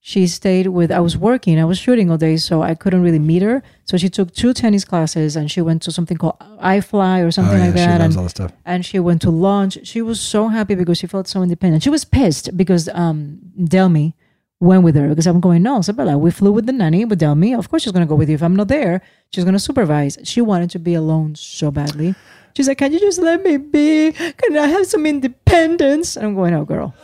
she 0.00 0.26
stayed 0.26 0.66
with. 0.68 0.90
I 0.90 1.00
was 1.00 1.16
working. 1.16 1.58
I 1.60 1.64
was 1.64 1.78
shooting 1.78 2.10
all 2.10 2.18
day, 2.18 2.36
so 2.36 2.62
I 2.62 2.74
couldn't 2.74 3.02
really 3.02 3.18
meet 3.18 3.42
her. 3.42 3.62
So 3.84 3.96
she 3.96 4.08
took 4.08 4.32
two 4.34 4.52
tennis 4.54 4.84
classes, 4.84 5.36
and 5.36 5.50
she 5.50 5.60
went 5.62 5.82
to 5.82 5.92
something 5.92 6.16
called 6.16 6.38
iFly 6.62 7.26
or 7.26 7.30
something 7.30 7.54
Oh, 7.54 7.58
yeah, 7.58 7.66
like 7.66 7.74
she 7.76 7.84
that. 7.84 8.00
loves 8.00 8.14
and, 8.14 8.16
all 8.18 8.22
this 8.24 8.30
stuff. 8.32 8.52
and 8.66 8.84
she 8.84 8.98
went 8.98 9.22
to 9.22 9.30
lunch. 9.30 9.78
She 9.86 10.00
was 10.02 10.20
so 10.20 10.48
happy 10.48 10.74
because 10.74 10.98
she 10.98 11.06
felt 11.06 11.28
so 11.28 11.42
independent. 11.42 11.82
She 11.82 11.90
was 11.90 12.04
pissed 12.04 12.56
because 12.56 12.88
um 12.94 13.38
Delmy 13.58 14.14
went 14.60 14.82
with 14.82 14.94
her 14.96 15.08
because 15.08 15.26
I'm 15.26 15.40
going, 15.40 15.62
no, 15.62 15.78
Isabella, 15.78 16.16
we 16.16 16.30
flew 16.30 16.52
with 16.52 16.66
the 16.66 16.72
nanny 16.72 17.04
with 17.04 17.20
Delmy. 17.20 17.56
Of 17.56 17.68
course 17.68 17.82
she's 17.82 17.92
gonna 17.92 18.06
go 18.06 18.14
with 18.14 18.28
you. 18.28 18.34
If 18.34 18.42
I'm 18.42 18.56
not 18.56 18.68
there, 18.68 19.02
she's 19.32 19.44
gonna 19.44 19.58
supervise. 19.58 20.18
She 20.24 20.40
wanted 20.40 20.70
to 20.70 20.78
be 20.78 20.94
alone 20.94 21.34
so 21.34 21.70
badly. 21.70 22.14
She's 22.56 22.68
like, 22.68 22.78
Can 22.78 22.92
you 22.92 23.00
just 23.00 23.20
let 23.20 23.42
me 23.42 23.56
be? 23.56 24.12
Can 24.12 24.56
I 24.56 24.68
have 24.68 24.86
some 24.86 25.06
independence? 25.06 26.16
And 26.16 26.26
I'm 26.26 26.34
going, 26.34 26.54
Oh 26.54 26.64
girl. 26.64 26.94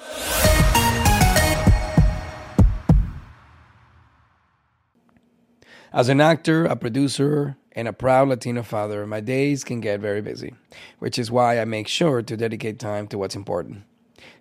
As 5.92 6.08
an 6.08 6.20
actor, 6.20 6.66
a 6.66 6.76
producer, 6.76 7.56
and 7.72 7.88
a 7.88 7.92
proud 7.92 8.28
Latino 8.28 8.62
father, 8.62 9.06
my 9.06 9.20
days 9.20 9.64
can 9.64 9.80
get 9.80 10.00
very 10.00 10.20
busy, 10.20 10.54
which 11.00 11.18
is 11.18 11.30
why 11.32 11.60
I 11.60 11.64
make 11.64 11.88
sure 11.88 12.22
to 12.22 12.36
dedicate 12.36 12.78
time 12.78 13.08
to 13.08 13.18
what's 13.18 13.34
important, 13.34 13.82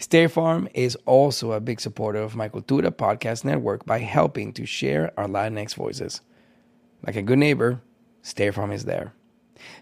State 0.00 0.30
Farm 0.30 0.66
is 0.72 0.96
also 1.04 1.52
a 1.52 1.60
big 1.60 1.78
supporter 1.78 2.20
of 2.20 2.34
my 2.34 2.48
Cultura 2.48 2.90
podcast 2.90 3.44
network 3.44 3.84
by 3.84 3.98
helping 3.98 4.50
to 4.54 4.64
share 4.64 5.12
our 5.18 5.26
Latinx 5.26 5.74
voices. 5.74 6.22
Like 7.06 7.16
a 7.16 7.22
good 7.22 7.38
neighbor, 7.38 7.82
State 8.22 8.54
Farm 8.54 8.72
is 8.72 8.86
there. 8.86 9.12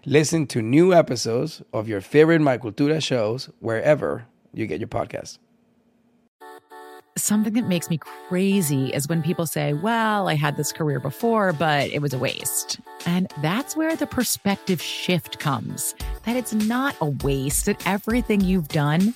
Listen 0.05 0.45
to 0.47 0.61
new 0.61 0.93
episodes 0.93 1.61
of 1.71 1.87
your 1.87 2.01
favorite 2.01 2.41
My 2.41 2.57
Cultura 2.57 3.01
shows 3.01 3.49
wherever 3.59 4.25
you 4.53 4.67
get 4.67 4.81
your 4.81 4.89
podcasts. 4.89 5.39
something 7.15 7.53
that 7.53 7.67
makes 7.67 7.89
me 7.89 7.97
crazy 7.97 8.89
is 8.89 9.07
when 9.07 9.21
people 9.21 9.45
say, 9.45 9.73
Well, 9.73 10.27
I 10.27 10.35
had 10.35 10.57
this 10.57 10.73
career 10.73 10.99
before, 10.99 11.53
but 11.53 11.89
it 11.91 12.01
was 12.01 12.13
a 12.13 12.19
waste. 12.19 12.79
And 13.05 13.31
that's 13.41 13.75
where 13.75 13.95
the 13.95 14.07
perspective 14.07 14.81
shift 14.81 15.39
comes 15.39 15.95
that 16.25 16.35
it's 16.35 16.53
not 16.53 16.95
a 16.99 17.05
waste, 17.23 17.65
that 17.67 17.81
everything 17.87 18.41
you've 18.41 18.67
done 18.67 19.15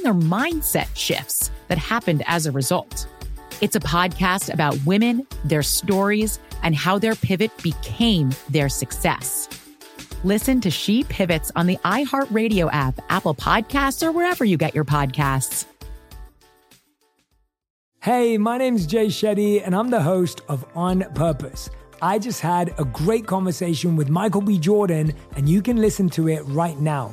and 0.00 0.06
their 0.06 0.28
mindset 0.30 0.88
shifts 0.94 1.50
that 1.68 1.78
happened 1.78 2.22
as 2.26 2.46
a 2.46 2.52
result. 2.52 3.06
It's 3.60 3.76
a 3.76 3.80
podcast 3.80 4.52
about 4.52 4.78
women, 4.86 5.26
their 5.44 5.62
stories, 5.62 6.38
and 6.62 6.74
how 6.74 6.98
their 6.98 7.14
pivot 7.14 7.50
became 7.62 8.30
their 8.48 8.68
success. 8.68 9.48
Listen 10.24 10.60
to 10.62 10.70
She 10.70 11.04
Pivots 11.04 11.52
on 11.54 11.66
the 11.66 11.76
iHeartRadio 11.78 12.70
app, 12.72 13.00
Apple 13.10 13.34
Podcasts, 13.34 14.06
or 14.06 14.12
wherever 14.12 14.44
you 14.44 14.56
get 14.56 14.74
your 14.74 14.84
podcasts. 14.84 15.66
Hey, 18.02 18.38
my 18.38 18.56
name's 18.56 18.86
Jay 18.86 19.08
Shetty, 19.08 19.62
and 19.62 19.74
I'm 19.74 19.90
the 19.90 20.00
host 20.00 20.40
of 20.48 20.64
On 20.74 21.02
Purpose. 21.14 21.68
I 22.00 22.18
just 22.18 22.40
had 22.40 22.72
a 22.78 22.84
great 22.86 23.26
conversation 23.26 23.96
with 23.96 24.08
Michael 24.08 24.40
B. 24.40 24.58
Jordan, 24.58 25.12
and 25.36 25.46
you 25.46 25.60
can 25.60 25.76
listen 25.76 26.08
to 26.10 26.28
it 26.28 26.40
right 26.46 26.78
now. 26.78 27.12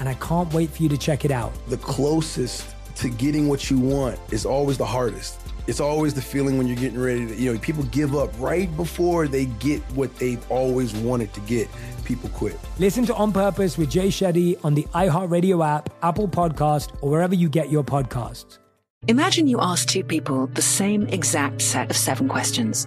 and 0.00 0.08
I 0.08 0.14
can't 0.14 0.52
wait 0.52 0.70
for 0.70 0.82
you 0.82 0.88
to 0.88 0.98
check 0.98 1.24
it 1.24 1.30
out. 1.30 1.52
The 1.68 1.76
closest 1.76 2.74
to 2.96 3.08
getting 3.08 3.48
what 3.48 3.70
you 3.70 3.78
want 3.78 4.18
is 4.32 4.44
always 4.44 4.76
the 4.78 4.86
hardest. 4.86 5.40
It's 5.66 5.80
always 5.80 6.14
the 6.14 6.22
feeling 6.22 6.58
when 6.58 6.66
you're 6.66 6.76
getting 6.76 6.98
ready 6.98 7.26
to, 7.26 7.34
you 7.34 7.52
know, 7.52 7.58
people 7.60 7.84
give 7.84 8.16
up 8.16 8.30
right 8.40 8.74
before 8.76 9.28
they 9.28 9.44
get 9.44 9.80
what 9.92 10.14
they've 10.16 10.44
always 10.50 10.92
wanted 10.94 11.32
to 11.34 11.40
get. 11.42 11.68
People 12.04 12.28
quit. 12.30 12.58
Listen 12.78 13.06
to 13.06 13.14
On 13.14 13.30
Purpose 13.30 13.78
with 13.78 13.90
Jay 13.90 14.08
Shetty 14.08 14.58
on 14.64 14.74
the 14.74 14.82
iHeartRadio 14.94 15.64
app, 15.64 15.90
Apple 16.02 16.26
Podcast, 16.26 16.90
or 17.02 17.10
wherever 17.10 17.34
you 17.34 17.48
get 17.48 17.70
your 17.70 17.84
podcasts. 17.84 18.58
Imagine 19.06 19.46
you 19.46 19.60
ask 19.60 19.88
two 19.88 20.02
people 20.02 20.46
the 20.48 20.62
same 20.62 21.06
exact 21.08 21.62
set 21.62 21.90
of 21.90 21.96
seven 21.96 22.28
questions. 22.28 22.86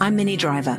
I'm 0.00 0.16
Minnie 0.16 0.36
Driver, 0.36 0.78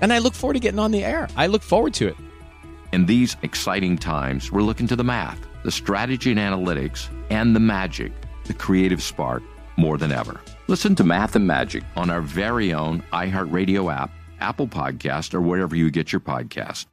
and 0.00 0.12
I 0.12 0.18
look 0.18 0.34
forward 0.34 0.54
to 0.54 0.60
getting 0.60 0.78
on 0.78 0.90
the 0.90 1.04
air. 1.04 1.28
I 1.36 1.46
look 1.46 1.62
forward 1.62 1.94
to 1.94 2.08
it. 2.08 2.16
In 2.92 3.06
these 3.06 3.36
exciting 3.42 3.96
times, 3.98 4.52
we're 4.52 4.62
looking 4.62 4.86
to 4.88 4.96
the 4.96 5.04
math, 5.04 5.38
the 5.64 5.70
strategy 5.70 6.30
and 6.30 6.38
analytics, 6.38 7.08
and 7.30 7.54
the 7.56 7.60
magic, 7.60 8.12
the 8.44 8.54
creative 8.54 9.02
spark, 9.02 9.42
more 9.76 9.98
than 9.98 10.12
ever. 10.12 10.40
Listen 10.68 10.94
to 10.94 11.04
Math 11.04 11.34
and 11.36 11.46
Magic 11.46 11.82
on 11.96 12.08
our 12.08 12.20
very 12.20 12.72
own 12.72 13.02
iHeartRadio 13.12 13.92
app, 13.92 14.10
Apple 14.40 14.68
Podcast, 14.68 15.34
or 15.34 15.40
wherever 15.40 15.74
you 15.74 15.90
get 15.90 16.12
your 16.12 16.20
podcast. 16.20 16.86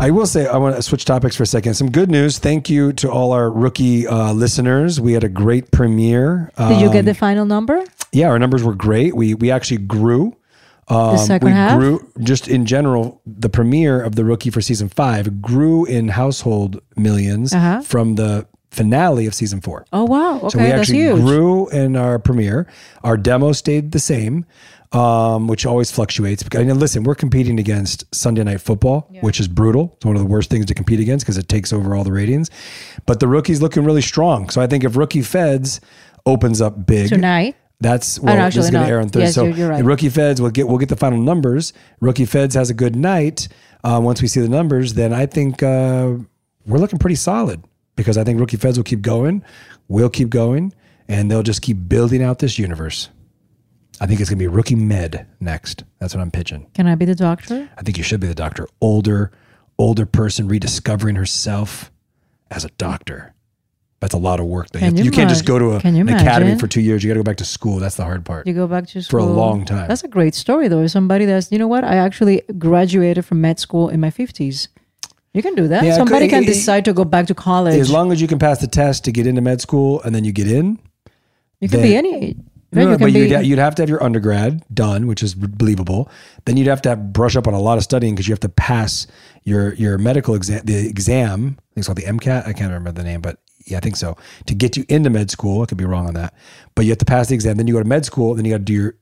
I 0.00 0.10
will 0.10 0.26
say, 0.26 0.46
I 0.46 0.56
want 0.58 0.76
to 0.76 0.82
switch 0.82 1.04
topics 1.04 1.34
for 1.34 1.42
a 1.42 1.46
second. 1.46 1.74
Some 1.74 1.90
good 1.90 2.08
news. 2.08 2.38
Thank 2.38 2.70
you 2.70 2.92
to 2.94 3.10
all 3.10 3.32
our 3.32 3.50
rookie 3.50 4.06
uh, 4.06 4.32
listeners. 4.32 5.00
We 5.00 5.12
had 5.12 5.24
a 5.24 5.28
great 5.28 5.72
premiere. 5.72 6.52
Did 6.56 6.80
you 6.80 6.88
get 6.92 7.00
Um, 7.00 7.04
the 7.06 7.14
final 7.14 7.44
number? 7.44 7.82
Yeah, 8.12 8.28
our 8.28 8.38
numbers 8.38 8.62
were 8.62 8.74
great. 8.74 9.14
We 9.16 9.34
we 9.34 9.50
actually 9.50 9.78
grew. 9.78 10.34
Um, 10.90 11.18
second 11.18 11.46
we 11.46 11.52
half? 11.52 11.78
grew 11.78 12.10
just 12.20 12.48
in 12.48 12.64
general. 12.64 13.20
The 13.26 13.50
premiere 13.50 14.00
of 14.02 14.14
the 14.14 14.24
rookie 14.24 14.48
for 14.50 14.62
season 14.62 14.88
five 14.88 15.42
grew 15.42 15.84
in 15.84 16.08
household 16.08 16.80
1000000s 16.96 17.54
Uh-huh. 17.54 17.82
from 17.82 18.14
the 18.14 18.46
finale 18.70 19.26
of 19.26 19.34
season 19.34 19.60
four. 19.60 19.84
Oh 19.92 20.04
wow! 20.04 20.36
Okay, 20.38 20.48
so 20.48 20.58
we 20.58 20.64
that's 20.64 20.80
actually 20.80 20.98
huge. 21.00 21.20
grew 21.20 21.68
in 21.68 21.94
our 21.96 22.18
premiere. 22.18 22.66
Our 23.04 23.18
demo 23.18 23.52
stayed 23.52 23.92
the 23.92 23.98
same, 23.98 24.46
um, 24.92 25.46
which 25.46 25.66
always 25.66 25.90
fluctuates. 25.90 26.42
Because, 26.42 26.60
I 26.62 26.64
mean, 26.64 26.78
listen, 26.78 27.02
we're 27.02 27.14
competing 27.14 27.58
against 27.58 28.04
Sunday 28.14 28.44
Night 28.44 28.60
Football, 28.62 29.10
which 29.20 29.40
is 29.40 29.48
brutal. 29.48 29.92
It's 29.96 30.06
one 30.06 30.16
of 30.16 30.22
the 30.22 30.28
worst 30.28 30.48
things 30.48 30.64
to 30.66 30.74
compete 30.74 31.00
against 31.00 31.26
because 31.26 31.36
it 31.36 31.48
takes 31.50 31.70
over 31.72 31.94
all 31.94 32.04
the 32.04 32.12
ratings. 32.12 32.50
But 33.04 33.20
the 33.20 33.28
rookie's 33.28 33.60
looking 33.60 33.84
really 33.84 34.00
strong. 34.02 34.48
So 34.48 34.62
I 34.62 34.66
think 34.66 34.84
if 34.84 34.96
Rookie 34.96 35.20
Feds 35.22 35.80
opens 36.24 36.60
up 36.62 36.86
big 36.86 37.08
Tonight? 37.10 37.56
That's 37.80 38.18
Oh, 38.18 38.22
well, 38.24 38.36
this 38.46 38.56
is 38.56 38.70
going 38.70 38.84
to 38.84 38.90
air 38.90 39.00
on 39.00 39.08
Thursday. 39.08 39.20
Yes, 39.26 39.34
so 39.34 39.44
you're- 39.44 39.58
you're 39.58 39.68
right. 39.68 39.84
Rookie 39.84 40.08
Feds, 40.08 40.40
we'll 40.40 40.50
get 40.50 40.66
we'll 40.68 40.78
get 40.78 40.88
the 40.88 40.96
final 40.96 41.20
numbers. 41.20 41.72
Rookie 42.00 42.24
Feds 42.24 42.54
has 42.54 42.70
a 42.70 42.74
good 42.74 42.96
night. 42.96 43.48
Uh, 43.84 44.00
once 44.02 44.20
we 44.20 44.28
see 44.28 44.40
the 44.40 44.48
numbers, 44.48 44.94
then 44.94 45.12
I 45.12 45.26
think 45.26 45.62
uh, 45.62 46.14
we're 46.66 46.78
looking 46.78 46.98
pretty 46.98 47.14
solid 47.14 47.62
because 47.94 48.18
I 48.18 48.24
think 48.24 48.40
Rookie 48.40 48.56
Feds 48.56 48.76
will 48.76 48.84
keep 48.84 49.02
going. 49.02 49.44
We'll 49.86 50.10
keep 50.10 50.30
going, 50.30 50.72
and 51.06 51.30
they'll 51.30 51.44
just 51.44 51.62
keep 51.62 51.88
building 51.88 52.22
out 52.22 52.40
this 52.40 52.58
universe. 52.58 53.08
I 54.00 54.06
think 54.06 54.20
it's 54.20 54.28
going 54.30 54.38
to 54.38 54.42
be 54.42 54.48
Rookie 54.48 54.74
Med 54.76 55.26
next. 55.40 55.84
That's 55.98 56.14
what 56.14 56.20
I'm 56.20 56.30
pitching. 56.30 56.66
Can 56.74 56.86
I 56.86 56.94
be 56.96 57.04
the 57.04 57.14
doctor? 57.14 57.68
I 57.76 57.82
think 57.82 57.96
you 57.98 58.04
should 58.04 58.20
be 58.20 58.26
the 58.28 58.34
doctor. 58.34 58.66
Older, 58.80 59.30
older 59.78 60.06
person 60.06 60.46
rediscovering 60.48 61.16
herself 61.16 61.90
as 62.50 62.64
a 62.64 62.68
doctor. 62.78 63.34
That's 64.00 64.14
a 64.14 64.18
lot 64.18 64.38
of 64.38 64.46
work. 64.46 64.70
That 64.70 64.80
you, 64.82 64.88
Can 64.88 64.96
you 64.96 65.04
you 65.04 65.10
can't 65.10 65.28
just 65.28 65.44
go 65.44 65.58
to 65.58 65.72
a, 65.72 65.80
can 65.80 65.96
you 65.96 66.02
an 66.02 66.08
academy 66.10 66.56
for 66.56 66.68
two 66.68 66.80
years. 66.80 67.02
You 67.02 67.08
got 67.10 67.14
to 67.14 67.18
go 67.20 67.24
back 67.24 67.38
to 67.38 67.44
school. 67.44 67.78
That's 67.80 67.96
the 67.96 68.04
hard 68.04 68.24
part. 68.24 68.46
You 68.46 68.54
go 68.54 68.68
back 68.68 68.86
to 68.88 69.02
school 69.02 69.10
For 69.10 69.18
a 69.18 69.28
long 69.28 69.64
time. 69.64 69.88
That's 69.88 70.04
a 70.04 70.08
great 70.08 70.36
story, 70.36 70.68
though. 70.68 70.86
Somebody 70.86 71.24
that's 71.24 71.50
you 71.50 71.58
know 71.58 71.66
what? 71.66 71.82
I 71.82 71.96
actually 71.96 72.42
graduated 72.58 73.24
from 73.24 73.40
med 73.40 73.58
school 73.58 73.88
in 73.88 73.98
my 74.00 74.10
fifties. 74.10 74.68
You 75.34 75.42
can 75.42 75.54
do 75.56 75.66
that. 75.68 75.84
Yeah, 75.84 75.96
Somebody 75.96 76.26
could- 76.26 76.30
can 76.30 76.42
it- 76.44 76.46
decide 76.46 76.84
to 76.84 76.92
go 76.92 77.04
back 77.04 77.26
to 77.26 77.34
college. 77.34 77.74
As 77.78 77.90
long 77.90 78.12
as 78.12 78.20
you 78.20 78.28
can 78.28 78.38
pass 78.38 78.60
the 78.60 78.66
test 78.68 79.04
to 79.04 79.12
get 79.12 79.26
into 79.26 79.40
med 79.40 79.60
school 79.60 80.00
and 80.02 80.14
then 80.14 80.24
you 80.24 80.32
get 80.32 80.50
in, 80.50 80.78
you 81.60 81.68
can 81.68 81.82
be 81.82 81.96
any 81.96 82.14
age. 82.14 82.36
No, 82.70 82.80
Right? 82.80 82.84
no, 82.84 82.90
you 82.92 82.98
but 82.98 83.12
you'd, 83.12 83.46
you'd 83.46 83.58
have 83.58 83.74
to 83.76 83.82
have 83.82 83.88
your 83.88 84.02
undergrad 84.02 84.62
done, 84.72 85.06
which 85.06 85.22
is 85.22 85.34
believable. 85.34 86.10
Then 86.44 86.56
you'd 86.58 86.66
have 86.66 86.82
to 86.82 86.90
have, 86.90 87.12
brush 87.14 87.34
up 87.34 87.48
on 87.48 87.54
a 87.54 87.60
lot 87.60 87.78
of 87.78 87.84
studying 87.84 88.14
because 88.14 88.28
you 88.28 88.32
have 88.32 88.40
to 88.40 88.48
pass 88.50 89.06
your 89.44 89.72
your 89.74 89.96
medical 89.98 90.34
exam. 90.34 90.60
The 90.64 90.86
exam, 90.86 91.56
I 91.58 91.62
think 91.74 91.76
it's 91.76 91.86
called 91.88 91.98
the 91.98 92.04
MCAT. 92.04 92.46
I 92.46 92.52
can't 92.52 92.70
remember 92.70 92.92
the 92.92 93.04
name, 93.04 93.20
but 93.22 93.38
yeah, 93.70 93.76
I 93.78 93.80
think 93.80 93.96
so. 93.96 94.16
To 94.46 94.54
get 94.54 94.76
you 94.76 94.84
into 94.88 95.10
med 95.10 95.30
school, 95.30 95.62
I 95.62 95.66
could 95.66 95.78
be 95.78 95.84
wrong 95.84 96.06
on 96.06 96.14
that, 96.14 96.34
but 96.74 96.84
you 96.84 96.90
have 96.90 96.98
to 96.98 97.04
pass 97.04 97.28
the 97.28 97.34
exam. 97.34 97.56
Then 97.56 97.66
you 97.66 97.74
go 97.74 97.82
to 97.82 97.88
med 97.88 98.04
school. 98.04 98.34
Then 98.34 98.44
you 98.44 98.52
got 98.52 98.58
to 98.58 98.64
do 98.64 98.72
your 98.72 98.94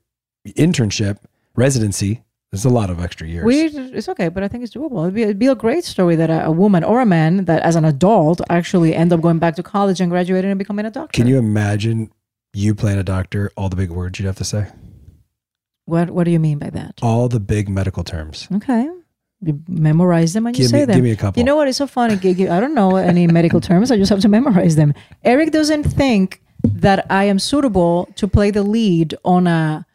internship, 0.55 1.17
residency. 1.55 2.23
There's 2.51 2.63
a 2.63 2.69
lot 2.69 2.89
of 2.89 3.01
extra 3.01 3.27
years. 3.27 3.43
we, 3.43 3.63
it's 3.65 4.07
okay, 4.07 4.29
but 4.29 4.41
I 4.41 4.47
think 4.47 4.63
it's 4.63 4.73
doable. 4.73 5.03
It'd 5.03 5.13
be, 5.13 5.23
it'd 5.23 5.37
be 5.39 5.47
a 5.47 5.55
great 5.55 5.83
story 5.83 6.15
that 6.15 6.29
a, 6.29 6.45
a 6.45 6.51
woman 6.51 6.81
or 6.83 7.01
a 7.01 7.05
man 7.05 7.43
that, 7.45 7.61
as 7.61 7.75
an 7.75 7.83
adult, 7.83 8.39
actually 8.49 8.95
end 8.95 9.11
up 9.11 9.19
going 9.19 9.37
back 9.37 9.55
to 9.57 9.63
college 9.63 9.99
and 9.99 10.09
graduating 10.09 10.49
and 10.51 10.57
becoming 10.57 10.85
a 10.85 10.89
doctor. 10.91 11.13
Can 11.13 11.27
you 11.27 11.37
imagine 11.37 12.09
you 12.53 12.73
playing 12.73 12.99
a 12.99 13.03
doctor? 13.03 13.51
All 13.57 13.67
the 13.67 13.75
big 13.75 13.89
words 13.89 14.17
you'd 14.17 14.27
have 14.27 14.37
to 14.37 14.45
say, 14.45 14.67
What 15.85 16.09
What 16.11 16.23
do 16.23 16.31
you 16.31 16.39
mean 16.39 16.57
by 16.57 16.69
that? 16.69 16.99
all 17.01 17.27
the 17.27 17.41
big 17.41 17.67
medical 17.67 18.05
terms. 18.05 18.47
Okay. 18.53 18.89
You 19.41 19.61
memorize 19.67 20.33
them 20.33 20.47
and 20.47 20.57
you 20.57 20.67
say 20.67 20.79
me- 20.79 20.85
them. 20.85 20.95
give 20.95 21.03
me 21.03 21.11
a 21.11 21.15
couple. 21.15 21.39
You 21.39 21.45
know 21.45 21.55
what? 21.55 21.67
It's 21.67 21.77
so 21.77 21.87
funny. 21.87 22.15
I 22.15 22.59
don't 22.59 22.73
know 22.73 22.95
any 22.95 23.27
medical 23.27 23.61
terms. 23.61 23.91
I 23.91 23.97
just 23.97 24.09
have 24.09 24.21
to 24.21 24.29
memorize 24.29 24.75
them. 24.75 24.93
Eric 25.23 25.51
doesn't 25.51 25.83
think 25.83 26.41
that 26.63 27.05
I 27.11 27.25
am 27.25 27.37
suitable 27.37 28.09
to 28.15 28.27
play 28.27 28.49
the 28.49 28.63
lead 28.63 29.15
on 29.23 29.45
a 29.45 29.85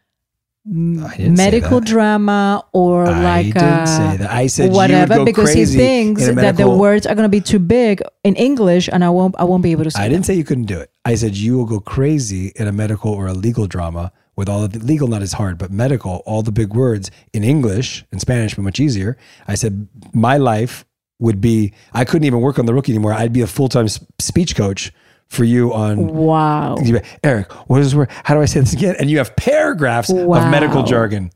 medical 0.64 1.80
drama 1.80 2.64
or 2.72 3.06
I 3.06 3.22
like 3.22 3.46
didn't 3.46 3.62
a 3.64 3.86
say 3.86 4.16
that. 4.18 4.30
I 4.30 4.46
said 4.46 4.70
whatever 4.70 5.16
go 5.16 5.24
because 5.24 5.52
he 5.52 5.66
thinks 5.66 6.22
in 6.22 6.38
a 6.38 6.42
that 6.42 6.56
the 6.56 6.68
words 6.68 7.04
are 7.04 7.16
going 7.16 7.24
to 7.24 7.28
be 7.28 7.40
too 7.40 7.58
big 7.58 8.00
in 8.22 8.36
English 8.36 8.88
and 8.92 9.04
I 9.04 9.10
won't 9.10 9.34
I 9.38 9.44
won't 9.44 9.64
be 9.64 9.72
able 9.72 9.84
to 9.84 9.90
say 9.90 10.00
I 10.00 10.08
didn't 10.08 10.24
say 10.24 10.34
you 10.34 10.44
couldn't 10.44 10.66
do 10.66 10.78
it. 10.78 10.92
I 11.04 11.16
said 11.16 11.36
you 11.36 11.56
will 11.56 11.64
go 11.66 11.80
crazy 11.80 12.52
in 12.54 12.68
a 12.68 12.72
medical 12.72 13.12
or 13.12 13.26
a 13.26 13.32
legal 13.32 13.66
drama 13.66 14.12
with 14.36 14.48
all 14.48 14.64
of 14.64 14.72
the 14.72 14.78
legal 14.78 15.08
not 15.08 15.22
as 15.22 15.34
hard, 15.34 15.58
but 15.58 15.70
medical, 15.70 16.22
all 16.26 16.42
the 16.42 16.52
big 16.52 16.74
words 16.74 17.10
in 17.32 17.44
English 17.44 18.04
and 18.10 18.20
Spanish, 18.20 18.54
but 18.54 18.62
much 18.62 18.80
easier. 18.80 19.16
I 19.46 19.54
said 19.54 19.88
my 20.12 20.36
life 20.36 20.84
would 21.18 21.40
be 21.40 21.72
I 21.92 22.04
couldn't 22.04 22.24
even 22.26 22.40
work 22.40 22.58
on 22.58 22.66
the 22.66 22.74
rookie 22.74 22.92
anymore. 22.92 23.12
I'd 23.12 23.32
be 23.32 23.42
a 23.42 23.46
full 23.46 23.68
time 23.68 23.88
speech 23.88 24.56
coach 24.56 24.92
for 25.28 25.44
you 25.44 25.72
on 25.72 26.08
Wow. 26.08 26.76
Eric, 27.22 27.52
what 27.68 27.80
is 27.80 27.94
word? 27.94 28.10
How 28.24 28.34
do 28.34 28.42
I 28.42 28.44
say 28.44 28.60
this 28.60 28.72
again? 28.72 28.96
And 28.98 29.10
you 29.10 29.18
have 29.18 29.34
paragraphs 29.36 30.10
of 30.10 30.28
medical 30.28 30.82
jargon. 30.82 31.30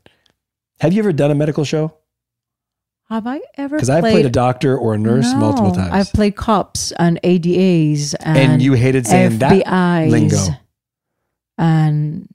Have 0.79 0.93
you 0.93 0.99
ever 0.99 1.11
done 1.11 1.31
a 1.31 1.35
medical 1.35 1.63
show? 1.63 1.93
Have 3.09 3.25
I 3.25 3.39
ever 3.55 3.77
Because 3.77 3.89
I've 3.89 4.01
played 4.01 4.25
a 4.25 4.29
doctor 4.29 4.77
or 4.77 4.93
a 4.93 4.97
nurse 4.97 5.33
multiple 5.33 5.71
times. 5.71 5.93
I've 5.93 6.11
played 6.11 6.35
cops 6.35 6.91
and 6.91 7.19
ADAs 7.23 8.15
and, 8.19 8.37
And 8.37 8.61
you 8.61 8.73
hated 8.73 9.07
saying 9.07 9.37
that 9.39 9.63
FBIs 9.65 10.09
lingo. 10.11 10.37
And 11.57 12.27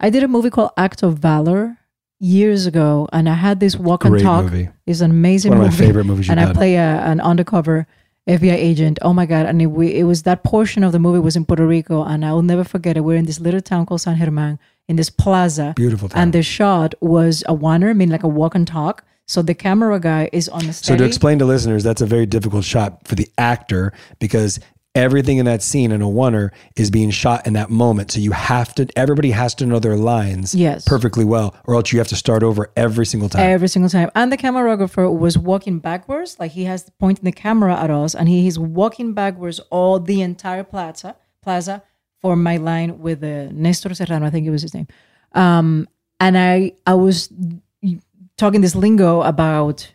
I 0.00 0.10
did 0.10 0.22
a 0.22 0.28
movie 0.28 0.50
called 0.50 0.70
Act 0.76 1.02
of 1.02 1.18
Valor 1.18 1.76
years 2.18 2.66
ago, 2.66 3.08
and 3.12 3.28
I 3.28 3.34
had 3.34 3.60
this 3.60 3.76
walk 3.76 4.00
Great 4.02 4.14
and 4.14 4.22
talk. 4.22 4.44
movie. 4.44 4.68
It's 4.86 5.00
an 5.00 5.10
amazing 5.10 5.50
One 5.50 5.58
of 5.58 5.64
my 5.64 5.70
movie. 5.70 5.84
favorite 5.86 6.04
movies 6.04 6.26
you've 6.26 6.32
And 6.32 6.40
I 6.40 6.46
done. 6.46 6.54
play 6.54 6.74
a, 6.76 6.80
an 7.12 7.20
undercover 7.20 7.86
FBI 8.28 8.54
agent. 8.54 8.98
Oh 9.02 9.12
my 9.12 9.26
god! 9.26 9.46
And 9.46 9.60
it, 9.62 9.66
we, 9.66 9.94
it 9.94 10.04
was 10.04 10.22
that 10.24 10.42
portion 10.44 10.84
of 10.84 10.92
the 10.92 10.98
movie 10.98 11.18
was 11.18 11.36
in 11.36 11.44
Puerto 11.44 11.66
Rico, 11.66 12.04
and 12.04 12.24
I 12.24 12.32
will 12.32 12.42
never 12.42 12.64
forget 12.64 12.96
it. 12.96 13.00
We're 13.00 13.16
in 13.16 13.26
this 13.26 13.40
little 13.40 13.60
town 13.60 13.86
called 13.86 14.00
San 14.02 14.16
German 14.18 14.58
in 14.88 14.96
this 14.96 15.10
plaza. 15.10 15.72
Beautiful 15.76 16.08
town. 16.08 16.22
And 16.22 16.32
the 16.32 16.42
shot 16.42 16.94
was 17.00 17.42
a 17.46 17.54
oneer, 17.54 17.96
mean 17.96 18.10
like 18.10 18.22
a 18.22 18.28
walk 18.28 18.54
and 18.54 18.66
talk. 18.66 19.04
So 19.26 19.42
the 19.42 19.54
camera 19.54 19.98
guy 20.00 20.28
is 20.32 20.48
on 20.48 20.66
the 20.66 20.72
So 20.72 20.96
to 20.96 21.04
explain 21.04 21.38
to 21.38 21.44
listeners, 21.44 21.84
that's 21.84 22.00
a 22.02 22.06
very 22.06 22.26
difficult 22.26 22.64
shot 22.64 23.06
for 23.06 23.14
the 23.14 23.28
actor 23.38 23.92
because 24.18 24.58
everything 24.94 25.38
in 25.38 25.46
that 25.46 25.62
scene 25.62 25.92
in 25.92 26.02
a 26.02 26.06
oneer 26.06 26.50
is 26.76 26.90
being 26.90 27.10
shot 27.10 27.46
in 27.46 27.52
that 27.52 27.70
moment. 27.70 28.10
So 28.10 28.20
you 28.20 28.32
have 28.32 28.74
to, 28.74 28.88
everybody 28.96 29.30
has 29.30 29.54
to 29.56 29.66
know 29.66 29.78
their 29.78 29.96
lines 29.96 30.54
Yes. 30.54 30.84
perfectly 30.84 31.24
well, 31.24 31.54
or 31.64 31.74
else 31.74 31.92
you 31.92 31.98
have 31.98 32.08
to 32.08 32.16
start 32.16 32.42
over 32.42 32.70
every 32.76 33.06
single 33.06 33.28
time. 33.28 33.42
Every 33.48 33.68
single 33.68 33.88
time. 33.88 34.10
And 34.14 34.32
the 34.32 34.36
camerographer 34.36 35.16
was 35.16 35.38
walking 35.38 35.78
backwards, 35.78 36.38
like 36.40 36.52
he 36.52 36.64
has 36.64 36.90
pointing 36.98 37.24
the 37.24 37.32
camera 37.32 37.76
at 37.76 37.90
us, 37.90 38.14
and 38.14 38.28
he 38.28 38.46
is 38.48 38.58
walking 38.58 39.14
backwards 39.14 39.60
all 39.70 40.00
the 40.00 40.22
entire 40.22 40.64
plaza 40.64 41.16
plaza 41.42 41.82
for 42.20 42.36
my 42.36 42.56
line 42.58 42.98
with 42.98 43.22
uh, 43.24 43.48
Nestor 43.52 43.94
Serrano, 43.94 44.26
I 44.26 44.30
think 44.30 44.46
it 44.46 44.50
was 44.50 44.62
his 44.62 44.74
name. 44.74 44.86
Um, 45.32 45.88
and 46.18 46.36
I 46.36 46.72
I 46.86 46.94
was 46.94 47.32
talking 48.36 48.60
this 48.60 48.74
lingo 48.74 49.22
about 49.22 49.90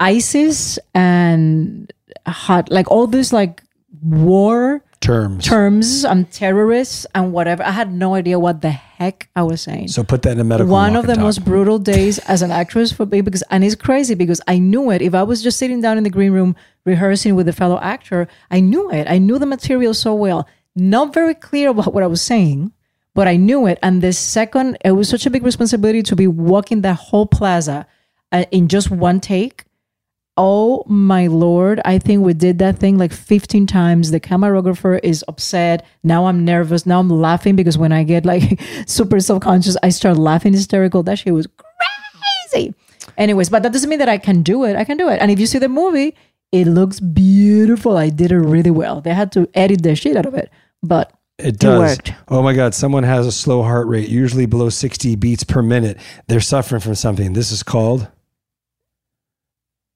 ISIS 0.00 0.78
and 0.94 1.92
hot 2.26 2.70
like 2.70 2.90
all 2.90 3.06
this 3.06 3.32
like 3.32 3.62
war 4.02 4.82
Terms. 5.00 5.44
terms 5.44 6.04
and 6.04 6.28
terrorists 6.32 7.06
and 7.14 7.32
whatever. 7.32 7.62
I 7.62 7.70
had 7.70 7.92
no 7.92 8.14
idea 8.14 8.36
what 8.36 8.62
the 8.62 8.70
heck 8.70 9.28
I 9.36 9.44
was 9.44 9.60
saying 9.62 9.88
So 9.88 10.02
put 10.02 10.22
that 10.22 10.32
in 10.32 10.40
a 10.40 10.44
medical 10.44 10.72
one 10.72 10.96
of 10.96 11.06
the 11.06 11.14
talk. 11.14 11.22
most 11.22 11.44
brutal 11.44 11.78
days 11.78 12.18
as 12.20 12.42
an 12.42 12.50
actress 12.50 12.90
for 12.90 13.06
me 13.06 13.20
because 13.20 13.44
and 13.50 13.62
it's 13.62 13.76
crazy 13.76 14.16
because 14.16 14.40
I 14.48 14.58
knew 14.58 14.90
it. 14.90 15.00
If 15.00 15.14
I 15.14 15.22
was 15.22 15.40
just 15.40 15.56
sitting 15.58 15.80
down 15.80 15.98
in 15.98 16.04
the 16.04 16.10
green 16.10 16.32
room 16.32 16.56
rehearsing 16.84 17.36
with 17.36 17.46
a 17.46 17.52
fellow 17.52 17.78
actor, 17.78 18.26
I 18.50 18.58
knew 18.58 18.90
it. 18.90 19.06
I 19.08 19.18
knew 19.18 19.38
the 19.38 19.46
material 19.46 19.94
so 19.94 20.14
well. 20.14 20.48
Not 20.74 21.14
very 21.14 21.34
clear 21.34 21.70
about 21.70 21.94
what 21.94 22.02
I 22.02 22.08
was 22.08 22.20
saying, 22.22 22.72
but 23.14 23.28
I 23.28 23.36
knew 23.36 23.66
it. 23.68 23.78
And 23.82 24.02
the 24.02 24.12
second, 24.12 24.78
it 24.84 24.92
was 24.92 25.08
such 25.08 25.26
a 25.26 25.30
big 25.30 25.44
responsibility 25.44 26.02
to 26.02 26.16
be 26.16 26.26
walking 26.26 26.82
that 26.82 26.94
whole 26.94 27.26
plaza 27.26 27.86
uh, 28.32 28.44
in 28.50 28.66
just 28.66 28.90
one 28.90 29.20
take. 29.20 29.64
Oh 30.40 30.84
my 30.86 31.26
lord! 31.26 31.80
I 31.84 31.98
think 31.98 32.22
we 32.24 32.32
did 32.32 32.58
that 32.60 32.78
thing 32.78 32.96
like 32.96 33.12
15 33.12 33.66
times. 33.66 34.12
The 34.12 34.20
camerographer 34.20 35.00
is 35.02 35.24
upset. 35.26 35.84
Now 36.04 36.26
I'm 36.26 36.44
nervous. 36.44 36.86
Now 36.86 37.00
I'm 37.00 37.10
laughing 37.10 37.56
because 37.56 37.76
when 37.76 37.90
I 37.92 38.04
get 38.04 38.24
like 38.24 38.60
super 38.86 39.18
self 39.18 39.42
conscious, 39.42 39.76
I 39.82 39.88
start 39.88 40.16
laughing 40.16 40.52
hysterical. 40.52 41.02
That 41.02 41.18
shit 41.18 41.34
was 41.34 41.48
crazy. 42.52 42.72
Anyways, 43.16 43.50
but 43.50 43.64
that 43.64 43.72
doesn't 43.72 43.90
mean 43.90 43.98
that 43.98 44.08
I 44.08 44.18
can 44.18 44.42
do 44.42 44.64
it. 44.64 44.76
I 44.76 44.84
can 44.84 44.96
do 44.96 45.08
it. 45.08 45.18
And 45.20 45.30
if 45.32 45.40
you 45.40 45.46
see 45.46 45.58
the 45.58 45.68
movie, 45.68 46.14
it 46.52 46.66
looks 46.68 47.00
beautiful. 47.00 47.96
I 47.96 48.08
did 48.10 48.30
it 48.30 48.38
really 48.38 48.70
well. 48.70 49.00
They 49.00 49.12
had 49.14 49.32
to 49.32 49.48
edit 49.54 49.82
the 49.82 49.96
shit 49.96 50.16
out 50.16 50.24
of 50.26 50.34
it, 50.34 50.50
but 50.84 51.12
It 51.38 51.58
does. 51.58 51.78
worked. 51.96 52.12
Oh 52.28 52.42
my 52.42 52.54
God. 52.54 52.74
Someone 52.74 53.02
has 53.02 53.26
a 53.26 53.32
slow 53.32 53.62
heart 53.64 53.88
rate, 53.88 54.08
usually 54.08 54.46
below 54.46 54.68
60 54.68 55.16
beats 55.16 55.42
per 55.42 55.62
minute. 55.62 55.98
They're 56.28 56.40
suffering 56.40 56.80
from 56.80 56.94
something. 56.94 57.32
This 57.32 57.50
is 57.50 57.64
called 57.64 58.06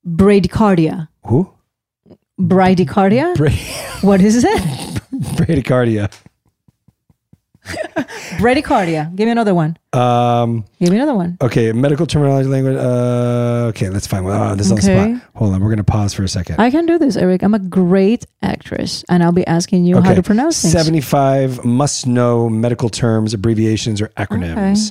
bradycardia. 0.07 1.09
who? 1.27 1.53
Bradycardia? 2.41 3.37
Bra- 3.37 3.51
what 4.09 4.21
is 4.21 4.43
it? 4.45 4.63
bradycardia. 5.37 6.11
bradycardia. 8.43 9.15
Give 9.15 9.27
me 9.27 9.31
another 9.33 9.55
one. 9.55 9.77
Um, 9.93 10.65
Give 10.81 10.91
me 10.91 10.97
another 10.97 11.15
one. 11.15 11.37
okay. 11.41 11.71
Medical 11.73 12.07
terminology 12.07 12.49
language. 12.49 12.77
Uh, 12.77 13.69
okay. 13.71 13.89
Let's 13.89 14.07
find 14.09 14.25
one. 14.25 14.35
Oh, 14.37 14.55
this 14.57 14.67
is 14.67 14.73
on 14.73 14.77
the 14.77 14.83
spot. 14.83 15.31
Hold 15.37 15.55
on. 15.55 15.61
We're 15.61 15.69
going 15.69 15.77
to 15.77 15.85
pause 15.85 16.13
for 16.13 16.25
a 16.25 16.29
second. 16.29 16.59
I 16.59 16.71
can 16.71 16.87
do 16.87 16.99
this, 16.99 17.17
Eric. 17.17 17.43
I'm 17.43 17.55
a 17.55 17.61
great 17.61 18.27
actress, 18.43 19.05
and 19.09 19.23
I'll 19.23 19.31
be 19.33 19.47
asking 19.47 19.85
you 19.85 20.01
how 20.01 20.15
to 20.15 20.23
pronounce 20.23 20.61
things. 20.61 20.73
75 20.73 21.65
must 21.65 22.07
know 22.09 22.49
medical 22.49 22.89
terms, 22.89 23.33
abbreviations, 23.35 24.01
or 24.01 24.09
acronyms. 24.17 24.91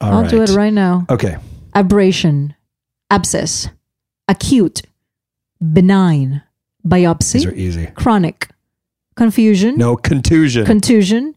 All 0.00 0.12
I'll 0.24 0.28
do 0.28 0.42
it 0.42 0.50
right 0.50 0.72
now. 0.72 1.06
Okay. 1.08 1.36
Abrasion, 1.74 2.54
abscess, 3.10 3.68
acute, 4.32 4.82
benign, 5.60 6.42
biopsy, 6.86 7.32
These 7.34 7.46
are 7.46 7.54
easy. 7.54 7.86
chronic, 7.94 8.48
confusion, 9.14 9.76
No 9.76 9.96
contusion. 9.96 10.64
contusion, 10.66 11.34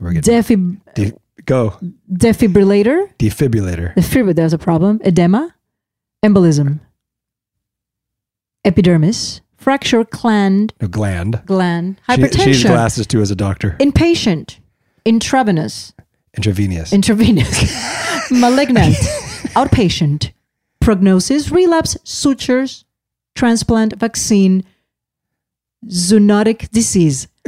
We're 0.00 0.12
getting 0.14 0.34
defib- 0.34 0.94
de- 0.94 1.12
go. 1.44 1.74
defibrillator, 2.12 2.98
Defibrillator. 3.18 3.94
defibrillator, 3.94 4.34
there's 4.36 4.52
a 4.54 4.58
problem, 4.58 5.00
edema, 5.04 5.54
embolism, 6.24 6.80
epidermis, 8.64 9.40
fracture 9.56 10.04
gland, 10.04 10.72
No 10.80 10.88
gland. 10.88 11.40
gland, 11.46 12.00
She, 12.08 12.28
she 12.38 12.46
needs 12.46 12.62
glasses 12.64 13.06
too 13.06 13.20
as 13.20 13.30
a 13.30 13.36
doctor. 13.36 13.76
inpatient, 13.80 14.58
intravenous, 15.04 15.92
Intravenous. 16.36 16.92
intravenous, 16.92 18.30
malignant, 18.30 18.94
outpatient, 19.58 20.30
prognosis, 20.80 21.50
relapse, 21.50 21.96
sutures, 22.04 22.84
transplant, 23.34 23.94
vaccine, 23.98 24.64
zoonotic 25.86 26.70
disease. 26.70 27.26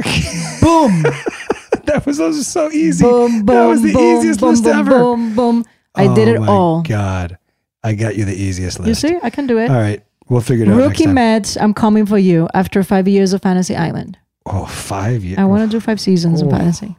boom, 0.61 1.03
that 1.85 2.03
was 2.05 2.19
are 2.19 2.33
so 2.33 2.71
easy. 2.71 3.03
boom, 3.03 3.45
boom, 3.45 3.55
that 3.55 3.65
was 3.65 3.81
the 3.81 3.93
boom, 3.93 4.17
easiest 4.17 4.39
boom, 4.39 4.49
list 4.51 4.63
boom, 4.63 4.77
ever. 4.77 4.89
boom, 4.91 5.35
boom. 5.35 5.65
I 5.95 6.13
did 6.13 6.27
Oh 6.29 6.33
it 6.35 6.39
my 6.39 6.47
all. 6.47 6.81
God, 6.81 7.37
I 7.83 7.93
got 7.93 8.15
you 8.15 8.25
the 8.25 8.33
easiest 8.35 8.79
list. 8.79 8.87
You 9.03 9.09
see, 9.09 9.19
I 9.21 9.29
can 9.29 9.45
do 9.47 9.57
it. 9.59 9.69
All 9.69 9.75
right, 9.77 10.03
We'll 10.29 10.41
figure 10.41 10.65
it 10.65 10.69
out. 10.71 10.77
Rookie. 10.77 11.05
Mets, 11.07 11.57
I'm 11.57 11.73
coming 11.73 12.05
for 12.05 12.17
you 12.17 12.47
after 12.53 12.81
five 12.83 13.07
years 13.07 13.33
of 13.33 13.41
Fantasy 13.41 13.75
Island. 13.75 14.17
Oh, 14.45 14.65
five 14.65 15.23
years. 15.23 15.37
I 15.37 15.45
want 15.45 15.69
to 15.69 15.75
do 15.77 15.79
five 15.79 15.99
seasons 16.01 16.41
of 16.41 16.47
Oh. 16.47 16.51
Fantasy. 16.51 16.95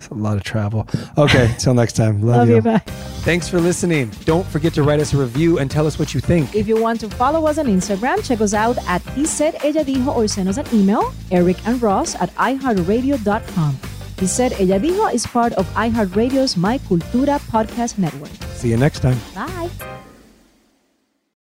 It's 0.00 0.08
a 0.08 0.14
lot 0.14 0.38
of 0.38 0.42
travel. 0.42 0.88
Okay, 1.18 1.54
till 1.58 1.74
next 1.74 1.92
time. 1.92 2.22
Love, 2.22 2.36
Love 2.36 2.48
you. 2.48 2.54
you. 2.56 2.62
Bye. 2.62 2.78
Thanks 3.22 3.48
for 3.48 3.60
listening. 3.60 4.10
Don't 4.24 4.46
forget 4.46 4.72
to 4.74 4.82
write 4.82 4.98
us 4.98 5.12
a 5.12 5.18
review 5.18 5.58
and 5.58 5.70
tell 5.70 5.86
us 5.86 5.98
what 5.98 6.14
you 6.14 6.20
think. 6.20 6.54
If 6.54 6.66
you 6.66 6.80
want 6.80 7.00
to 7.00 7.10
follow 7.10 7.46
us 7.46 7.58
on 7.58 7.66
Instagram, 7.66 8.24
check 8.26 8.40
us 8.40 8.54
out 8.54 8.78
at 8.88 9.02
He 9.10 9.26
Said 9.26 9.56
Ella 9.62 9.84
Dijo 9.84 10.16
or 10.16 10.26
send 10.26 10.48
us 10.48 10.56
an 10.56 10.66
email, 10.72 11.12
Eric 11.30 11.58
and 11.66 11.82
Ross 11.82 12.14
at 12.14 12.34
iHeartRadio.com. 12.36 13.78
He 14.18 14.26
Said 14.26 14.52
Ella 14.54 14.80
Dijo 14.80 15.12
is 15.12 15.26
part 15.26 15.52
of 15.54 15.66
iHeartRadio's 15.74 16.56
My 16.56 16.78
Cultura 16.78 17.38
podcast 17.52 17.98
network. 17.98 18.30
See 18.54 18.70
you 18.70 18.78
next 18.78 19.00
time. 19.00 19.18
Bye. 19.34 19.68